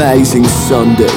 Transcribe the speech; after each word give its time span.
amazing 0.00 0.44
Sunday. 0.44 1.10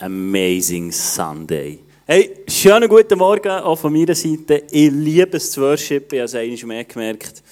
Amazing 0.00 0.92
Sunday. 0.92 1.80
Hey, 2.06 2.36
schönen 2.46 2.88
guten 2.88 3.18
Morgen 3.18 3.50
auch 3.50 3.76
von 3.76 3.92
meiner 3.92 4.14
Seite. 4.14 4.62
Ich 4.70 4.92
liebe 4.92 5.36
es 5.36 5.50
zu 5.50 5.62
worshipen, 5.62 6.24
ich 6.24 6.32
habe 6.32 6.52
es 6.52 6.62
mehr 6.62 6.84
gemerkt. 6.84 7.42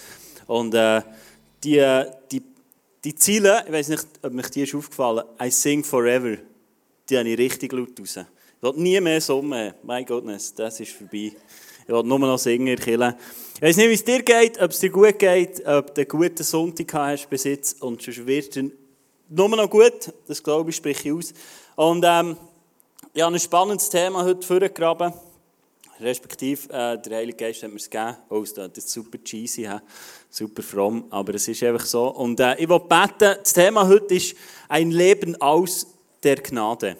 Und 0.46 0.72
äh, 0.72 1.02
die, 1.64 1.84
die, 2.30 2.42
die 3.02 3.14
Ziele, 3.16 3.64
ich 3.66 3.72
weiß 3.72 3.88
nicht, 3.88 4.06
ob 4.22 4.32
mich 4.32 4.48
die 4.50 4.62
ist 4.62 4.74
aufgefallen, 4.76 5.24
I 5.42 5.50
sing 5.50 5.82
forever, 5.82 6.36
die 7.10 7.18
habe 7.18 7.28
ich 7.28 7.38
richtig 7.38 7.72
laut 7.72 7.98
raus. 7.98 8.18
Ich 8.18 8.62
will 8.62 8.74
nie 8.76 9.00
mehr 9.00 9.20
summen. 9.20 9.74
Mein 9.82 10.06
Gott, 10.06 10.24
das 10.28 10.78
ist 10.78 10.92
vorbei. 10.92 11.32
Ich 11.88 11.88
will 11.88 12.04
nur 12.04 12.20
noch 12.20 12.38
singen, 12.38 12.78
Kille. 12.78 13.16
Ich 13.60 13.62
weiß 13.62 13.76
nicht, 13.78 13.88
wie 13.88 13.94
es 13.94 14.04
dir 14.04 14.22
geht, 14.22 14.62
ob 14.62 14.70
es 14.70 14.78
dir 14.78 14.90
gut 14.90 15.18
geht, 15.18 15.66
ob 15.66 15.92
du 15.92 16.02
einen 16.02 16.08
guten 16.08 16.44
Sonntag 16.44 16.94
hast 16.94 17.28
bis 17.28 17.42
jetzt 17.42 17.82
und 17.82 18.00
sonst 18.00 18.24
wird 18.24 18.56
es 18.56 18.64
nur 19.28 19.48
noch 19.48 19.68
gut. 19.68 20.12
Das 20.28 20.40
glaube 20.40 20.70
ich, 20.70 20.76
spreche 20.76 21.08
ich 21.08 21.12
aus. 21.12 21.34
Und 21.74 22.04
ähm, 22.06 22.36
ich 23.12 23.20
habe 23.20 23.34
ein 23.34 23.40
spannendes 23.40 23.90
Thema 23.90 24.22
heute 24.22 24.46
vorgegraben. 24.46 25.12
Respektive, 25.98 26.72
äh, 26.72 27.02
der 27.02 27.16
Heilige 27.16 27.36
Geist 27.36 27.64
hat 27.64 27.70
mir 27.70 27.78
es 27.78 27.90
gegeben. 27.90 28.16
Oh, 28.28 28.44
das 28.44 28.68
ist 28.76 28.90
super 28.90 29.18
cheesy, 29.24 29.62
he? 29.62 29.78
super 30.30 30.62
fromm, 30.62 31.06
aber 31.10 31.34
es 31.34 31.48
ist 31.48 31.60
einfach 31.64 31.84
so. 31.84 32.14
Und 32.14 32.38
äh, 32.38 32.54
ich 32.60 32.68
will 32.68 32.78
beten, 32.78 33.40
das 33.42 33.52
Thema 33.52 33.88
heute 33.88 34.14
ist 34.14 34.36
ein 34.68 34.92
Leben 34.92 35.34
aus 35.42 35.84
der 36.22 36.36
Gnade. 36.36 36.96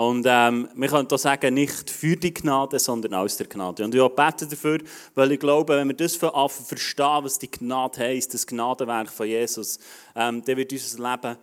Und 0.00 0.24
ähm, 0.26 0.66
wir 0.76 0.88
können 0.88 1.06
hier 1.06 1.18
sagen, 1.18 1.52
nicht 1.52 1.90
für 1.90 2.16
die 2.16 2.32
Gnade, 2.32 2.78
sondern 2.78 3.12
aus 3.12 3.36
der 3.36 3.46
Gnade. 3.46 3.84
Und 3.84 3.94
ich 3.94 4.00
bete 4.00 4.46
dafür, 4.46 4.78
weil 5.14 5.32
ich 5.32 5.38
glaube, 5.38 5.76
wenn 5.76 5.88
wir 5.88 5.94
das 5.94 6.16
verstehen, 6.16 7.18
was 7.22 7.38
die 7.38 7.50
Gnade 7.50 8.00
heisst, 8.00 8.32
das 8.32 8.46
Gnadenwerk 8.46 9.10
von 9.10 9.26
Jesus, 9.26 9.78
ähm, 10.16 10.42
dann 10.42 10.56
wird 10.56 10.72
unser 10.72 11.10
Leben 11.10 11.36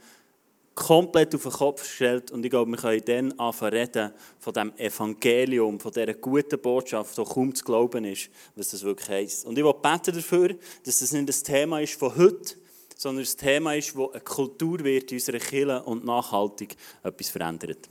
komplett 0.73 1.35
auf 1.35 1.43
den 1.43 1.51
Kopf 1.51 1.83
gestellt. 1.83 2.31
Und 2.31 2.43
ich 2.43 2.49
glaube, 2.49 2.71
wir 2.71 2.77
können 2.79 3.03
dann 3.05 3.39
anfangen 3.39 3.73
reden 3.73 4.11
von 4.39 4.53
dem 4.53 4.73
Evangelium, 4.77 5.79
von 5.79 5.91
dieser 5.91 6.15
guten 6.15 6.59
Botschaft, 6.59 7.15
die 7.15 7.23
kaum 7.25 7.53
zu 7.53 7.63
glauben 7.63 8.05
ist, 8.05 8.31
was 8.55 8.69
das 8.69 8.81
wirklich 8.81 9.07
heisst. 9.07 9.45
Und 9.45 9.55
ich 9.55 9.63
beten 9.63 10.15
dafür, 10.15 10.55
dass 10.83 10.97
das 10.97 11.11
nicht 11.11 11.29
das 11.29 11.43
Thema 11.43 11.79
ist 11.79 11.93
von 11.93 12.15
heute, 12.15 12.55
sondern 12.95 13.23
das 13.23 13.35
Thema 13.35 13.75
ist, 13.75 13.93
das 13.95 14.13
eine 14.13 14.21
Kultur 14.21 14.83
wird 14.83 15.11
in 15.11 15.17
unserer 15.17 15.37
Kirche 15.37 15.83
und 15.83 16.05
nachhaltig 16.05 16.75
etwas 17.03 17.29
verändert. 17.29 17.87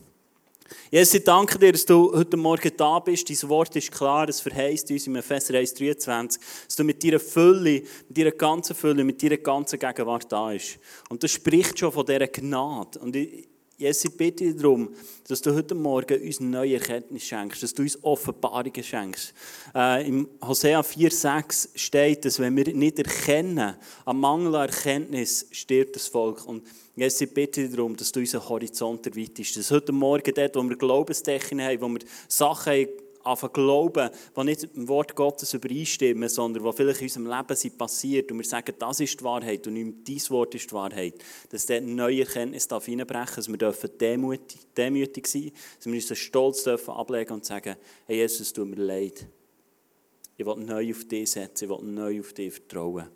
Jesus, 0.91 1.15
ich 1.15 1.25
danke 1.25 1.59
dir, 1.59 1.73
dass 1.73 1.85
du 1.85 2.13
heute 2.13 2.37
Morgen 2.37 2.73
da 2.77 2.99
bist. 2.99 3.29
Dein 3.29 3.49
Wort 3.49 3.75
ist 3.77 3.91
klar, 3.91 4.29
es 4.29 4.41
verheißt 4.41 4.91
uns 4.91 5.07
im 5.07 5.17
Epheser 5.17 5.55
1,23, 5.55 6.39
dass 6.67 6.77
du 6.77 6.85
mit 6.85 7.03
deiner 7.03 7.21
Fülle, 7.21 7.83
mit 8.09 8.19
deiner 8.19 8.33
ganzen 8.33 8.77
Fülle, 8.77 9.05
mit 9.05 9.23
deiner 9.23 9.37
ganzen 9.39 9.79
Gegenwart 9.79 10.31
da 10.31 10.49
bist. 10.49 10.79
Und 11.09 11.23
das 11.23 11.31
spricht 11.33 11.79
schon 11.79 11.93
von 11.93 12.07
dieser 12.07 12.29
Gnade. 12.29 12.99
Und 12.99 13.17
ich, 13.17 13.49
Jesus, 13.79 14.07
ich 14.07 14.17
bitte 14.17 14.45
dich 14.45 14.57
darum, 14.57 14.89
dass 15.29 15.43
du 15.43 15.55
heute 15.55 15.75
Morgen 15.75 16.23
uns 16.23 16.41
neue 16.41 16.77
Erkenntnis 16.77 17.25
schenkst, 17.25 17.63
dass 17.63 17.75
du 17.75 17.83
uns 17.83 18.03
Offenbarungen 18.03 18.83
schenkst. 18.83 19.35
Äh, 19.75 20.09
Im 20.09 20.29
Hosea 20.43 20.81
4,6 20.81 21.69
steht, 21.75 22.25
dass 22.25 22.39
wenn 22.39 22.57
wir 22.57 22.73
nicht 22.75 22.99
erkennen, 22.99 23.77
am 24.07 24.21
Mangel 24.21 24.55
an 24.55 24.71
Erkenntnis 24.71 25.47
stirbt 25.51 25.95
das 25.95 26.09
Volk. 26.09 26.47
Und 26.47 26.67
Jesus, 26.95 27.21
ich 27.21 27.35
bitte 27.35 27.61
dich 27.61 27.77
darum, 27.77 27.95
dass 27.95 28.13
du 28.13 28.21
unseren 28.21 28.49
Horizont 28.49 29.07
erweiterst. 29.07 29.59
Dass 29.59 29.71
heute 29.71 29.93
Morgen 29.93 30.33
dort, 30.35 30.57
wo 30.57 30.63
wir 30.63 30.77
Glaubensdecken 30.77 31.61
haben, 31.61 31.81
wo 31.83 31.89
wir 31.89 32.01
Sachen 32.29 32.73
haben, 32.73 32.89
anfangen 33.27 33.53
glauben, 33.53 34.11
die 34.37 34.45
nicht 34.45 34.75
dem 34.75 34.89
Wort 34.89 35.15
Gottes 35.15 35.53
übereinstimmen, 35.55 36.29
sondern 36.29 36.65
die 36.65 36.73
vielleicht 36.73 37.01
in 37.01 37.07
unserem 37.07 37.27
Leben 37.27 37.57
sind 37.57 37.79
passiert 37.79 38.31
und 38.31 38.39
wir 38.39 38.45
sagen, 38.45 38.75
das 38.79 39.01
ist 39.01 39.21
die 39.21 39.25
Wahrheit 39.25 39.67
und 39.67 39.75
nicht 39.75 40.09
dein 40.09 40.31
Wort 40.31 40.55
ist 40.55 40.71
die 40.71 40.75
Wahrheit, 40.75 41.15
dass 41.51 41.67
dort 41.67 41.85
neue 41.85 42.21
Erkenntnis 42.21 42.71
reinbrechen 42.71 43.07
darf, 43.07 43.35
dass 43.37 43.49
wir 43.49 43.89
demütig, 43.89 44.61
demütig 44.77 45.27
sein 45.27 45.53
dass 45.77 45.87
wir 45.87 45.95
unseren 45.95 46.17
Stolz 46.17 46.65
dürfen 46.65 46.95
ablegen 46.95 47.35
und 47.35 47.45
sagen, 47.45 47.77
hey 48.07 48.17
Jesus, 48.17 48.41
es 48.41 48.53
tut 48.53 48.69
mir 48.69 48.77
leid. 48.77 49.27
Ich 50.37 50.45
will 50.45 50.57
neu 50.57 50.91
auf 50.91 51.05
dich 51.07 51.31
setzen, 51.31 51.65
ich 51.65 51.71
will 51.71 51.85
neu 51.85 52.21
auf 52.21 52.33
dich 52.33 52.53
vertrauen. 52.53 53.09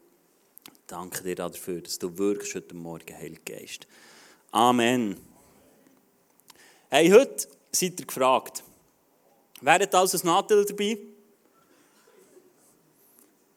Danke 0.87 1.23
dir 1.23 1.37
dafür, 1.37 1.81
dass 1.81 1.99
du 1.99 2.17
wirkst 2.19 2.55
heute 2.55 2.75
Morgen, 2.75 3.17
Heiliger 3.17 3.57
Geist. 3.57 3.87
Amen. 4.51 5.17
Hey, 6.89 7.09
heute 7.11 7.47
seid 7.71 8.01
ihr 8.01 8.07
gefragt. 8.07 8.65
Hat 9.65 9.95
also 9.95 10.19
ein 10.19 10.27
Nadel 10.27 10.65
dabei? 10.65 10.99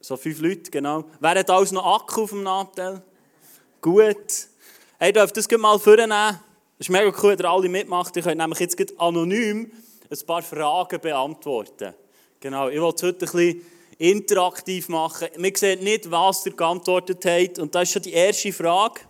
So 0.02 0.18
fünf 0.18 0.40
Leute, 0.42 0.70
genau. 0.70 1.06
Hat 1.22 1.50
alles 1.50 1.72
noch 1.72 1.86
Akku 1.86 2.24
auf 2.24 2.32
dem 2.32 2.44
Nadel? 2.44 3.02
Gut. 3.82 4.48
Hey, 5.00 5.14
dürft 5.14 5.38
das 5.38 5.50
mal 5.52 5.80
vornehmen. 5.80 6.40
Es 6.78 6.88
ist 6.88 6.90
mega 6.90 7.14
cool, 7.22 7.36
dass 7.36 7.46
ihr 7.46 7.50
alle 7.50 7.70
mitmacht. 7.70 8.16
Ihr 8.16 8.24
könnt 8.24 8.38
nämlich 8.38 8.60
jetzt 8.60 9.00
anonym 9.00 9.72
ein 10.10 10.26
paar 10.26 10.42
Fragen 10.42 11.00
beantworten. 11.00 11.94
Genau, 12.40 12.68
ich 12.68 12.82
wollte 12.82 13.08
es 13.08 13.14
heute 13.14 13.26
ein 13.26 13.32
bisschen 13.32 13.66
interaktiv 13.98 14.90
machen. 14.90 15.30
Wir 15.38 15.54
sehen 15.56 15.84
nicht, 15.84 16.12
was 16.12 16.46
ihr 16.46 16.54
geantwortet 16.54 17.26
habt. 17.26 17.60
Und 17.60 17.74
das 17.74 17.84
ist 17.84 17.94
schon 17.94 18.02
die 18.02 18.12
erste 18.14 18.52
Frage. 18.52 19.02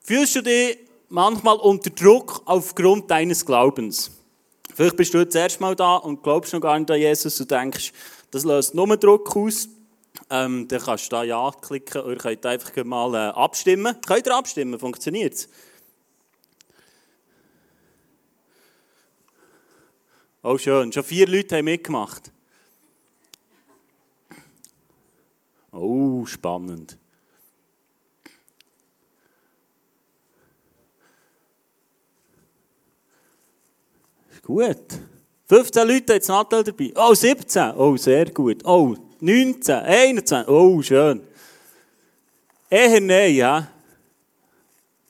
Fühlst 0.00 0.34
du 0.34 0.42
dich 0.42 0.78
manchmal 1.08 1.56
unter 1.56 1.90
Druck 1.90 2.42
aufgrund 2.44 3.10
deines 3.10 3.46
Glaubens? 3.46 4.10
Vielleicht 4.74 4.96
bist 4.96 5.14
du 5.14 5.24
das 5.24 5.34
erste 5.34 5.60
Mal 5.60 5.76
da 5.76 5.96
und 5.96 6.22
glaubst 6.22 6.52
noch 6.52 6.60
gar 6.60 6.76
nicht 6.78 6.90
an 6.90 6.98
Jesus 6.98 7.40
und 7.40 7.50
denkst, 7.50 7.92
das 8.32 8.44
löst 8.44 8.74
nur 8.74 8.96
Druck 8.96 9.36
aus. 9.36 9.68
Ähm, 10.30 10.66
dann 10.66 10.80
kannst 10.80 11.06
du 11.06 11.10
da 11.10 11.22
Ja 11.22 11.52
klicken 11.52 12.02
oder 12.02 12.16
könnt 12.16 12.44
einfach 12.44 12.84
mal 12.84 13.14
äh, 13.14 13.32
abstimmen. 13.34 13.96
Könnt 14.04 14.26
ihr 14.26 14.34
abstimmen? 14.34 14.78
Funktioniert 14.80 15.34
es? 15.34 15.48
Oh, 20.42 20.58
schön. 20.58 20.92
Schon 20.92 21.04
vier 21.04 21.28
Leute 21.28 21.56
haben 21.56 21.64
mitgemacht. 21.64 22.32
Oh, 25.70 26.26
spannend. 26.26 26.98
Gut. 34.44 35.00
15 35.46 35.88
Leute 35.88 36.14
jetzt 36.14 36.28
Nattel 36.28 36.62
dabei. 36.62 36.92
Oh, 36.96 37.14
17. 37.14 37.74
Oh, 37.76 37.96
sehr 37.96 38.30
gut. 38.30 38.64
Oh, 38.64 38.94
19, 39.20 39.74
21. 39.74 40.48
Oh, 40.48 40.82
schön. 40.82 41.22
Eher 42.68 43.00
nein, 43.00 43.34
ja. 43.34 43.68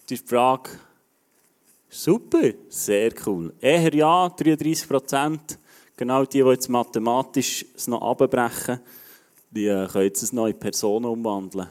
Die 0.09 0.17
Frage. 0.17 0.71
Super, 1.89 2.53
sehr 2.69 3.13
cool. 3.27 3.53
Eher 3.61 3.95
ja, 3.95 4.29
33 4.29 4.89
Prozent. 4.89 5.59
Genau 5.97 6.25
die, 6.25 6.43
die 6.43 6.49
jetzt 6.49 6.69
mathematisch 6.69 7.65
es 7.75 7.87
noch 7.87 8.03
abbrechen, 8.03 8.81
die 9.51 9.67
äh, 9.67 9.87
können 9.87 10.05
jetzt 10.05 10.31
eine 10.31 10.41
neue 10.41 10.55
Person 10.55 11.05
umwandeln. 11.05 11.69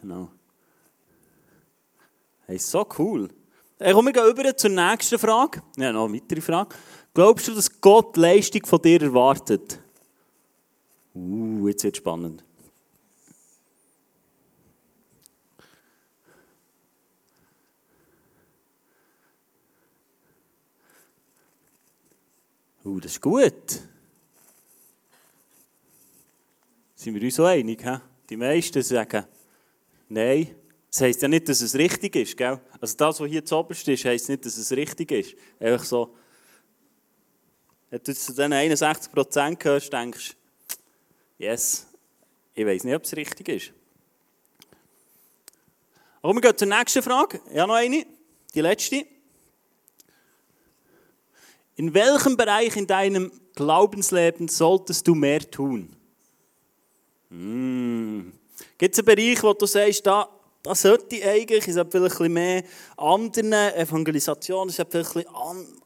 Genau. 0.00 0.28
Hey, 2.46 2.58
so 2.58 2.86
cool. 2.98 3.28
Ich 3.84 3.92
komme 3.94 4.10
über 4.10 4.56
zur 4.56 4.70
nächsten 4.70 5.18
Frage. 5.18 5.60
Ja, 5.76 5.92
noch 5.92 6.04
eine 6.04 6.14
weitere 6.14 6.40
Frage. 6.40 6.76
Glaubst 7.12 7.48
du, 7.48 7.54
dass 7.54 7.80
Gott 7.80 8.16
Leistung 8.16 8.64
von 8.64 8.80
dir 8.80 9.02
erwartet? 9.02 9.80
Uh, 11.14 11.66
jetzt 11.66 11.82
wird 11.82 11.96
es 11.96 11.98
spannend. 11.98 12.44
Uh, 22.84 23.00
das 23.00 23.12
ist 23.12 23.20
gut. 23.20 23.80
Sind 26.94 27.14
wir 27.14 27.22
uns 27.22 27.34
so 27.34 27.44
einig? 27.44 27.82
He? 27.82 27.96
Die 28.30 28.36
meisten 28.36 28.80
sagen, 28.80 29.24
nein. 30.08 30.61
Das 30.92 31.00
heisst 31.00 31.22
ja 31.22 31.28
nicht, 31.28 31.48
dass 31.48 31.62
es 31.62 31.74
richtig 31.74 32.14
ist. 32.16 32.36
Gell? 32.36 32.60
Also 32.78 32.96
das, 32.98 33.18
was 33.18 33.26
hier 33.26 33.42
zu 33.42 33.56
oberst 33.56 33.88
ist, 33.88 34.04
heisst 34.04 34.28
nicht, 34.28 34.44
dass 34.44 34.58
es 34.58 34.70
richtig 34.72 35.10
ist. 35.10 35.34
Einfach 35.58 35.84
so, 35.84 36.14
wenn 37.88 37.98
du 38.00 38.14
zu 38.14 38.32
diesen 38.32 38.52
61% 38.52 39.56
gehörst, 39.56 39.90
denkst 39.90 40.36
yes, 41.38 41.86
ich 42.54 42.66
weiß 42.66 42.84
nicht, 42.84 42.94
ob 42.94 43.04
es 43.04 43.16
richtig 43.16 43.48
ist. 43.48 43.72
Aber 46.20 46.34
wir 46.34 46.42
gehen 46.42 46.58
zur 46.58 46.68
nächsten 46.68 47.02
Frage. 47.02 47.40
Habe 47.46 47.68
noch 47.68 47.74
eine, 47.74 48.06
die 48.54 48.60
letzte. 48.60 49.06
In 51.76 51.94
welchem 51.94 52.36
Bereich 52.36 52.76
in 52.76 52.86
deinem 52.86 53.32
Glaubensleben 53.54 54.46
solltest 54.46 55.08
du 55.08 55.14
mehr 55.14 55.40
tun? 55.50 55.96
Hm. 57.30 58.34
Gibt 58.76 58.94
es 58.94 58.98
einen 58.98 59.06
Bereich, 59.06 59.42
wo 59.42 59.54
du 59.54 59.64
sagst, 59.64 60.06
da 60.06 60.28
das 60.62 60.82
sollte 60.82 61.16
ich 61.16 61.24
eigentlich, 61.24 61.66
ich 61.66 61.74
sollte 61.74 61.90
vielleicht 61.90 62.14
ein 62.14 62.18
bisschen 62.18 62.32
mehr 62.32 62.62
anderen 62.96 63.52
Evangelisationen, 63.52 64.70
ich 64.70 64.76
sollte 64.76 65.04
vielleicht 65.04 65.28
ein 65.28 65.56
bisschen 65.56 65.82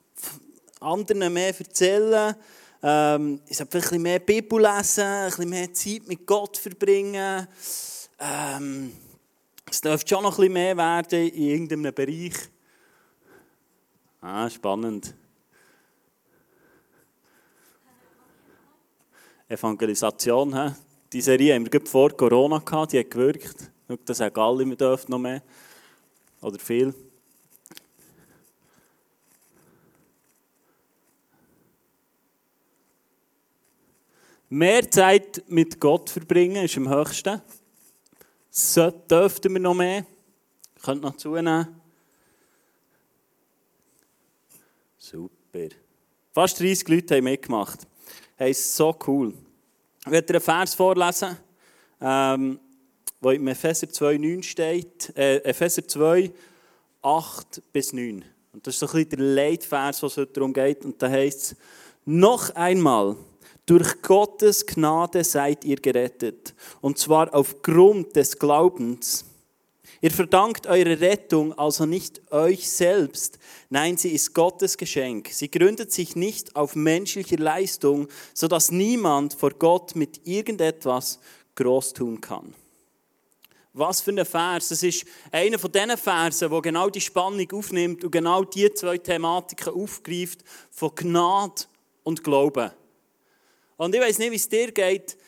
anderen 0.81 1.33
mehr 1.33 1.59
erzählen, 1.59 2.37
ähm, 2.83 3.41
ich 3.47 3.57
sollte 3.57 3.73
vielleicht 3.73 3.87
ein 3.87 3.91
bisschen 3.91 4.03
mehr 4.03 4.19
Bibel 4.19 4.61
lesen, 4.61 5.05
ein 5.05 5.27
bisschen 5.29 5.49
mehr 5.49 5.73
Zeit 5.73 6.07
mit 6.07 6.27
Gott 6.27 6.59
verbringen, 6.59 7.47
ähm, 8.19 8.93
es 9.69 9.81
dürfte 9.81 10.09
schon 10.09 10.23
noch 10.23 10.33
ein 10.33 10.37
bisschen 10.37 10.53
mehr 10.53 10.77
werden 10.77 11.29
in 11.29 11.43
irgendeinem 11.43 11.95
Bereich. 11.95 12.35
Ah, 14.21 14.49
spannend. 14.49 15.15
Evangelisation, 19.49 20.55
he? 20.55 20.75
die 21.13 21.21
Serie 21.21 21.55
haben 21.55 21.73
wir 21.73 21.81
vor 21.87 22.11
Corona 22.17 22.59
gehabt, 22.59 22.93
die 22.93 22.99
hat 22.99 23.11
gewirkt. 23.11 23.71
Das 24.05 24.19
sagen 24.19 24.41
alle, 24.41 24.67
wir 24.67 24.77
dürfen 24.77 25.11
noch 25.11 25.19
mehr. 25.19 25.43
Oder 26.41 26.59
viel. 26.59 26.93
Mehr 34.49 34.91
Zeit 34.91 35.43
mit 35.49 35.81
Gott 35.81 36.11
verbringen 36.11 36.65
ist 36.65 36.77
am 36.77 36.89
höchsten. 36.89 37.41
So 38.51 38.91
dürften 38.91 39.53
wir 39.53 39.61
noch 39.61 39.75
mehr. 39.75 40.07
Könnt 40.83 41.03
noch 41.03 41.17
zunehmen. 41.17 41.81
Super. 44.99 45.69
Fast 46.33 46.61
30 46.61 46.89
Leute 46.89 47.17
haben 47.17 47.25
mitgemacht. 47.25 47.87
Hey, 48.37 48.51
ist 48.51 48.77
so 48.77 48.97
cool. 49.07 49.35
Ich 50.05 50.13
werde 50.13 50.35
einen 50.35 50.41
Vers 50.41 50.75
vorlesen, 50.75 51.37
ähm, 52.01 52.61
wo 53.21 53.31
in 53.31 53.47
Epheser 53.47 53.89
2, 53.89 54.19
9 54.19 54.43
steht. 54.43 55.17
Äh, 55.17 55.39
Epheser 55.39 55.87
2, 55.87 56.31
8 57.03 57.63
bis 57.73 57.93
9. 57.93 58.25
Und 58.53 58.67
das 58.67 58.75
ist 58.75 58.81
so 58.81 58.87
ein 58.87 58.93
bisschen 58.93 59.11
der 59.11 59.19
Leitvers, 59.19 60.03
was 60.03 60.17
heute 60.17 60.33
darum 60.33 60.53
geht. 60.53 60.85
Und 60.85 61.01
da 61.01 61.09
heißt 61.09 61.53
es, 61.53 61.57
noch 62.05 62.55
einmal, 62.55 63.17
durch 63.67 64.01
Gottes 64.01 64.65
Gnade 64.65 65.25
seid 65.25 65.65
ihr 65.65 65.77
gerettet. 65.77 66.55
Und 66.81 66.99
zwar 66.99 67.35
aufgrund 67.35 68.15
des 68.15 68.39
Glaubens. 68.39 69.25
Ihr 70.01 70.11
verdankt 70.11 70.67
eure 70.67 71.01
Rettung 71.01 71.53
also 71.59 71.85
nicht 71.85 72.31
euch 72.31 72.71
selbst. 72.71 73.39
Nein, 73.71 73.97
sie 73.97 74.11
ist 74.11 74.35
Gottes 74.35 74.77
Geschenk. 74.77 75.31
Sie 75.33 75.51
gründet 75.51 75.91
sich 75.91 76.15
nicht 76.15 76.55
auf 76.55 76.77
menschliche 76.77 77.37
Leistung, 77.37 78.07
sodass 78.35 78.71
niemand 78.71 79.35
vor 79.35 79.51
Gott 79.51 79.97
mit 79.97 80.27
irgendetwas 80.27 81.19
groß 81.57 81.95
tun 81.95 82.21
kann. 82.21 82.55
Was 83.79 84.01
für 84.01 84.11
ein 84.11 84.25
Vers. 84.25 84.71
Es 84.71 84.83
ist 84.83 85.05
einer 85.31 85.59
von 85.59 85.71
diesen 85.71 85.99
Versen, 85.99 86.51
wo 86.51 86.63
genau 86.63 86.89
die 86.89 87.01
Spannung 87.01 87.47
aufnimmt 87.53 88.03
und 88.05 88.11
genau 88.11 88.43
die 88.43 88.73
zwei 88.73 88.97
Thematiken 88.97 89.75
aufgreift 89.75 90.43
von 90.71 90.95
Gnade 90.95 91.65
und 92.03 92.25
Glauben. 92.25 92.71
Und 93.77 93.95
ich 93.95 94.01
weiß 94.01 94.19
nicht, 94.19 94.31
wie 94.31 94.37
es 94.37 94.49
dir 94.49 94.73
geht. 94.73 95.19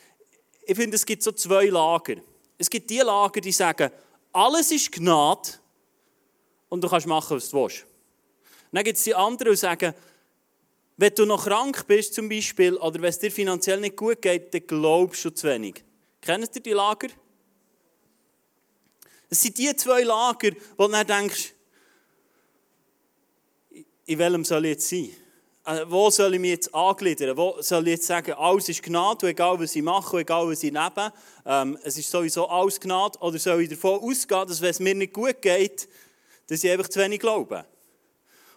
Ich 0.64 0.74
finde, 0.74 0.96
es 0.96 1.04
gibt 1.04 1.22
so 1.22 1.32
zwei 1.32 1.66
Lager. 1.66 2.14
Es 2.56 2.70
gibt 2.70 2.88
die 2.88 3.00
Lager, 3.00 3.38
die 3.42 3.52
sagen, 3.52 3.90
alles 4.32 4.70
ist 4.72 4.92
Gnade 4.92 5.50
und 6.70 6.82
du 6.82 6.88
kannst 6.88 7.06
machen, 7.06 7.36
was 7.36 7.50
du 7.50 7.62
willst. 7.62 7.84
Dann 8.72 8.82
gibt 8.82 8.96
es 8.96 9.04
die 9.04 9.14
anderen, 9.14 9.52
die 9.52 9.58
sagen, 9.58 9.92
wenn 10.96 11.14
du 11.14 11.26
noch 11.26 11.44
krank 11.44 11.86
bist 11.86 12.14
zum 12.14 12.30
Beispiel 12.30 12.76
oder 12.78 13.02
wenn 13.02 13.10
es 13.10 13.18
dir 13.18 13.30
finanziell 13.30 13.78
nicht 13.78 13.96
gut 13.96 14.22
geht, 14.22 14.54
dann 14.54 14.66
glaubst 14.66 15.22
du 15.26 15.28
zu 15.34 15.48
wenig. 15.48 15.84
Kennt 16.22 16.56
ihr 16.56 16.62
die 16.62 16.72
Lager? 16.72 17.08
Es 19.30 19.42
sind 19.42 19.58
die 19.58 19.74
zwei 19.76 20.02
Lager, 20.02 20.50
wo 20.76 20.86
du 20.86 20.92
dann 20.92 21.06
denkst, 21.06 21.52
in 24.06 24.18
welchem 24.18 24.44
soll 24.44 24.64
ich 24.64 24.70
jetzt 24.70 24.88
sein? 24.88 25.10
Äh, 25.66 25.84
wo 25.86 26.08
soll 26.08 26.32
ich 26.32 26.40
mich 26.40 26.50
jetzt 26.52 26.74
angliedern? 26.74 27.36
Wo 27.36 27.56
soll 27.60 27.86
ich 27.88 27.94
jetzt 27.96 28.06
sagen, 28.06 28.32
alles 28.32 28.70
ist 28.70 28.82
Gnade, 28.82 29.28
egal 29.28 29.60
was 29.60 29.76
ich 29.76 29.82
mache, 29.82 30.20
egal 30.20 30.48
was 30.48 30.62
ich 30.62 30.72
nehme, 30.72 31.12
ähm, 31.44 31.78
es 31.82 31.98
ist 31.98 32.10
sowieso 32.10 32.48
alles 32.48 32.80
Gnade? 32.80 33.18
Oder 33.18 33.38
soll 33.38 33.60
ich 33.60 33.68
davon 33.68 34.00
ausgehen, 34.00 34.48
dass 34.48 34.62
wenn 34.62 34.70
es 34.70 34.80
mir 34.80 34.94
nicht 34.94 35.12
gut 35.12 35.42
geht, 35.42 35.86
dass 36.46 36.64
ich 36.64 36.70
einfach 36.70 36.88
zu 36.88 37.00
wenig 37.00 37.20
glaube? 37.20 37.66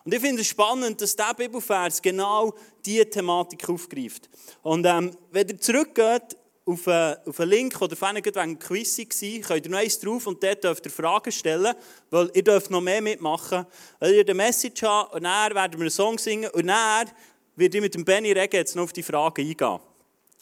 Und 0.05 0.13
ich 0.13 0.21
finde 0.21 0.41
es 0.41 0.47
spannend, 0.47 1.01
dass 1.01 1.15
dieser 1.15 1.33
Bibelvers 1.33 2.01
genau 2.01 2.53
diese 2.85 3.09
Thematik 3.09 3.67
aufgreift. 3.69 4.29
Und 4.63 4.85
ähm, 4.85 5.15
wenn 5.31 5.49
ihr 5.49 5.59
zurückgeht 5.59 6.37
auf 6.65 6.87
einen, 6.87 7.49
Link, 7.49 7.81
oder 7.81 7.95
vorhin 7.95 8.23
wegen 8.23 8.37
einem 8.37 8.59
Quiz 8.59 8.97
war, 8.97 9.41
könnt 9.41 9.65
ihr 9.65 9.71
noch 9.71 9.79
eins 9.79 9.99
drauf 9.99 10.27
und 10.27 10.43
dort 10.43 10.63
dürft 10.63 10.85
ihr 10.85 10.91
Fragen 10.91 11.31
stellen, 11.31 11.73
weil 12.09 12.29
ihr 12.33 12.43
dürft 12.43 12.69
noch 12.69 12.81
mehr 12.81 13.01
mitmachen. 13.01 13.65
Weil 13.99 14.13
ihr 14.13 14.21
eine 14.21 14.33
Message 14.33 14.83
habt 14.83 15.13
und 15.15 15.23
dann 15.23 15.55
werden 15.55 15.73
wir 15.73 15.81
einen 15.81 15.89
Song 15.89 16.17
singen 16.17 16.49
und 16.51 16.67
dann 16.67 17.09
werde 17.55 17.77
ich 17.77 17.81
mit 17.81 17.95
dem 17.95 18.05
Benny 18.05 18.31
Regen 18.31 18.55
jetzt 18.55 18.75
noch 18.75 18.83
auf 18.83 18.93
die 18.93 19.03
Fragen 19.03 19.41
eingehen. 19.41 19.79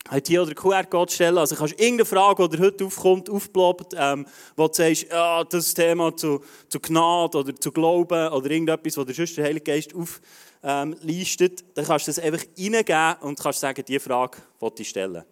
Halt 0.10 0.28
hier 0.28 0.42
oder 0.42 0.54
QR-Code 0.54 1.12
stellen. 1.12 1.38
Also 1.38 1.56
kannst 1.56 1.78
du 1.78 1.84
irgendeine 1.84 2.06
Frage, 2.06 2.50
die 2.50 2.58
heute 2.58 2.86
aufkommt, 2.86 3.30
aufploppt, 3.30 3.94
ähm, 3.98 4.26
wo 4.56 4.68
du 4.68 4.74
sagst, 4.74 5.08
ja, 5.12 5.44
das 5.44 5.74
Thema 5.74 6.16
zu, 6.16 6.44
zu 6.68 6.80
Gnade 6.80 7.38
oder 7.38 7.56
zu 7.56 7.72
Glauben 7.72 8.30
oder 8.30 8.50
irgendetwas, 8.50 8.98
wo 8.98 9.04
der 9.04 9.14
sonst 9.14 9.38
Heilige 9.38 9.72
Geist 9.72 9.94
auflistet, 9.94 11.62
ähm, 11.62 11.68
dann 11.76 11.86
kannst 11.86 12.08
du 12.08 12.12
das 12.12 12.20
einfach 12.20 12.44
reingeben 12.58 13.16
und 13.22 13.40
kannst 13.40 13.60
sagen, 13.60 13.84
diese 13.86 14.00
Frage 14.00 14.38
wollte 14.60 14.82
ich 14.82 14.90
stellen. 14.90 15.24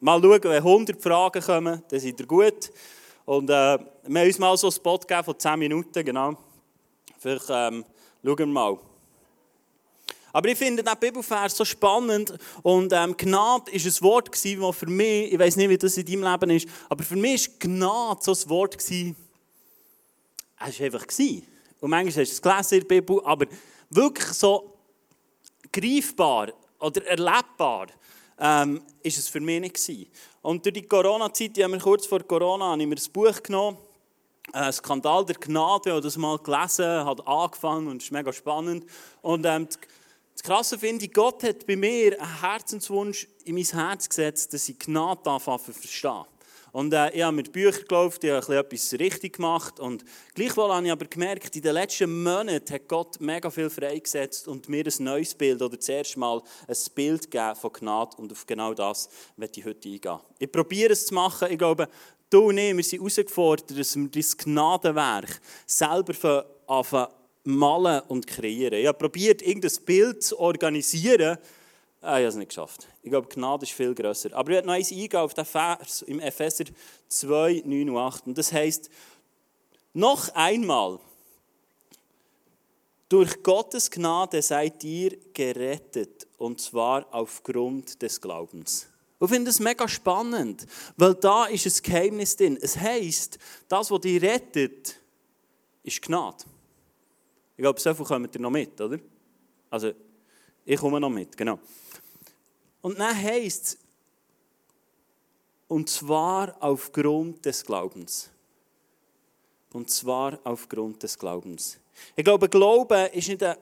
Mal 0.00 0.20
schauen, 0.22 0.42
wenn 0.44 0.52
100 0.52 1.02
Fragen 1.02 1.42
kommen, 1.42 1.82
dann 1.88 2.00
seid 2.00 2.20
ihr 2.20 2.26
gut. 2.26 2.70
Und 3.24 3.50
äh, 3.50 3.52
wir 3.52 4.20
haben 4.20 4.26
uns 4.26 4.38
mal 4.38 4.56
so 4.56 4.68
einen 4.68 4.72
Spot 4.72 4.98
gegeben 4.98 5.24
von 5.24 5.38
10 5.38 5.58
Minuten, 5.58 6.04
genau. 6.04 6.36
Vielleicht 7.18 7.46
ähm, 7.50 7.84
schauen 8.24 8.38
wir 8.38 8.46
mal. 8.46 8.78
Aber 10.32 10.48
ich 10.48 10.58
finde 10.58 10.84
den 10.84 10.98
Bibelvers 11.00 11.56
so 11.56 11.64
spannend 11.64 12.32
und 12.62 12.92
ähm, 12.92 13.16
Gnade 13.16 13.72
ist 13.72 13.86
ein 13.86 14.04
Wort 14.04 14.30
das 14.30 14.72
für 14.72 14.86
mich, 14.86 15.32
ich 15.32 15.38
weiß 15.38 15.56
nicht, 15.56 15.68
wie 15.68 15.78
das 15.78 15.96
in 15.96 16.06
deinem 16.06 16.30
Leben 16.30 16.50
ist, 16.50 16.68
aber 16.88 17.02
für 17.02 17.16
mich 17.16 17.48
war 17.48 17.58
Gnade 17.58 18.20
so 18.22 18.32
ein 18.32 18.50
Wort 18.50 18.78
es 20.60 20.78
war 20.78 20.86
einfach 20.86 21.06
gewesen. 21.06 21.46
Und 21.80 21.90
manchmal 21.90 22.24
hast 22.24 22.30
du 22.30 22.34
es 22.34 22.42
gelesen 22.42 22.80
in 22.80 22.86
Bibel, 22.86 23.20
aber 23.24 23.46
wirklich 23.90 24.28
so 24.28 24.78
greifbar 25.72 26.52
oder 26.78 27.04
erlebbar 27.06 27.88
ähm, 28.40 28.82
ist 29.02 29.18
es 29.18 29.28
für 29.28 29.40
mich 29.40 29.60
nicht 29.60 29.74
gewesen. 29.74 30.06
Und 30.42 30.64
durch 30.64 30.74
die 30.74 30.82
Corona-Zeit, 30.82 31.56
die 31.56 31.64
haben 31.64 31.72
wir 31.72 31.80
kurz 31.80 32.06
vor 32.06 32.20
Corona, 32.20 32.72
habe 32.72 32.82
ich 32.82 32.88
mir 32.88 32.96
ein 32.96 33.12
Buch 33.12 33.42
genommen, 33.42 33.78
äh, 34.52 34.72
Skandal 34.72 35.24
der 35.24 35.36
Gnade, 35.36 35.96
ich 35.96 36.02
das 36.02 36.16
mal 36.16 36.38
gelesen, 36.38 37.04
hat 37.04 37.26
angefangen 37.26 37.88
und 37.88 38.02
ist 38.02 38.12
mega 38.12 38.32
spannend. 38.32 38.86
Und 39.22 39.44
ähm, 39.44 39.68
das 40.32 40.42
Krasse 40.42 40.78
finde 40.78 41.04
ich, 41.04 41.12
Gott 41.12 41.42
hat 41.42 41.66
bei 41.66 41.76
mir 41.76 42.20
einen 42.20 42.40
Herzenswunsch 42.40 43.26
in 43.44 43.56
mein 43.56 43.64
Herz 43.64 44.08
gesetzt, 44.08 44.54
dass 44.54 44.68
ich 44.68 44.78
Gnade 44.78 45.28
anfange 45.28 45.64
zu 45.64 45.72
verstehen. 45.72 46.24
Und 46.78 46.92
äh, 46.92 47.10
ich 47.10 47.22
habe 47.22 47.34
mit 47.34 47.50
Büchern 47.50 47.84
gelaufen, 47.88 48.20
ich 48.22 48.30
habe 48.30 48.56
etwas 48.56 48.92
richtig 48.92 49.32
gemacht. 49.34 49.80
Und 49.80 50.04
gleichwohl 50.36 50.72
habe 50.72 50.86
ich 50.86 50.92
aber 50.92 51.06
gemerkt, 51.06 51.56
in 51.56 51.62
den 51.62 51.74
letzten 51.74 52.22
Monaten 52.22 52.72
hat 52.72 52.86
Gott 52.86 53.20
mega 53.20 53.50
viel 53.50 53.68
freigesetzt 53.68 54.46
und 54.46 54.68
mir 54.68 54.84
ein 54.86 55.04
neues 55.04 55.34
Bild 55.34 55.60
oder 55.60 55.80
zuerst 55.80 56.16
mal 56.16 56.40
ein 56.68 56.76
Bild 56.94 57.28
gegeben 57.32 57.56
von 57.56 57.72
Gnade. 57.72 58.16
Und 58.18 58.30
auf 58.30 58.46
genau 58.46 58.74
das 58.74 59.08
werde 59.36 59.58
ich 59.58 59.66
heute 59.66 59.88
eingehen. 59.88 60.20
Ich 60.38 60.52
probiere 60.52 60.92
es 60.92 61.06
zu 61.06 61.14
machen. 61.14 61.48
Ich 61.50 61.58
glaube, 61.58 61.88
du 62.30 62.44
und 62.44 62.58
ich, 62.58 62.76
wir 62.76 62.84
sind 62.84 63.00
herausgefordert, 63.00 63.76
dass 63.76 63.96
wir 63.96 64.08
das 64.08 64.36
Gnadenwerk 64.36 65.40
selber 65.66 66.46
anfangen 66.68 67.08
malen 67.42 68.02
und 68.08 68.26
kreieren. 68.26 68.78
Ich 68.78 68.86
habe 68.86 68.98
probiert, 68.98 69.42
irgendein 69.42 69.72
Bild 69.84 70.22
zu 70.22 70.38
organisieren, 70.38 71.38
Ah, 72.00 72.18
ich 72.18 72.22
habe 72.22 72.26
es 72.26 72.36
nicht 72.36 72.48
geschafft. 72.48 72.86
Ich 73.02 73.10
glaube, 73.10 73.28
Gnade 73.28 73.64
ist 73.64 73.72
viel 73.72 73.94
grösser. 73.94 74.32
Aber 74.32 74.50
ich 74.50 74.54
werde 74.54 74.68
noch 74.68 74.74
eins 74.74 74.92
eingehen 74.92 75.20
auf 75.20 75.34
den 75.34 75.44
Vers 75.44 76.02
im 76.02 76.20
Epheser 76.20 76.64
2, 77.08 77.62
9 77.64 77.90
und 77.90 77.96
8. 77.96 78.26
Und 78.28 78.38
das 78.38 78.52
heißt, 78.52 78.88
noch 79.94 80.28
einmal, 80.34 81.00
durch 83.08 83.42
Gottes 83.42 83.90
Gnade 83.90 84.40
seid 84.42 84.84
ihr 84.84 85.16
gerettet. 85.32 86.26
Und 86.36 86.60
zwar 86.60 87.06
aufgrund 87.12 88.00
des 88.00 88.20
Glaubens. 88.20 88.86
Ich 89.20 89.28
finde 89.28 89.46
das 89.46 89.58
mega 89.58 89.88
spannend, 89.88 90.64
weil 90.96 91.14
da 91.14 91.46
ist 91.46 91.66
ein 91.66 91.82
Geheimnis 91.82 92.36
drin. 92.36 92.56
Es 92.60 92.78
heisst, 92.78 93.38
das, 93.66 93.90
was 93.90 94.00
dich 94.00 94.22
rettet, 94.22 95.00
ist 95.82 96.00
Gnade. 96.02 96.44
Ich 97.56 97.62
glaube, 97.62 97.80
so 97.80 97.92
viel 97.92 98.06
kommt 98.06 98.32
ihr 98.32 98.40
noch 98.40 98.50
mit, 98.50 98.80
oder? 98.80 99.00
Also, 99.68 99.90
ich 100.64 100.78
komme 100.78 101.00
noch 101.00 101.10
mit, 101.10 101.36
genau. 101.36 101.58
Und 102.80 102.98
dann 102.98 103.16
heißt 103.16 103.64
es, 103.64 103.78
und 105.68 105.88
zwar 105.90 106.56
aufgrund 106.60 107.44
des 107.44 107.64
Glaubens. 107.64 108.30
Und 109.72 109.90
zwar 109.90 110.38
aufgrund 110.44 111.02
des 111.02 111.18
Glaubens. 111.18 111.78
Ich 112.16 112.24
glaube, 112.24 112.48
Glauben 112.48 113.06
ist 113.12 113.28
nicht 113.28 113.42
eine, 113.42 113.58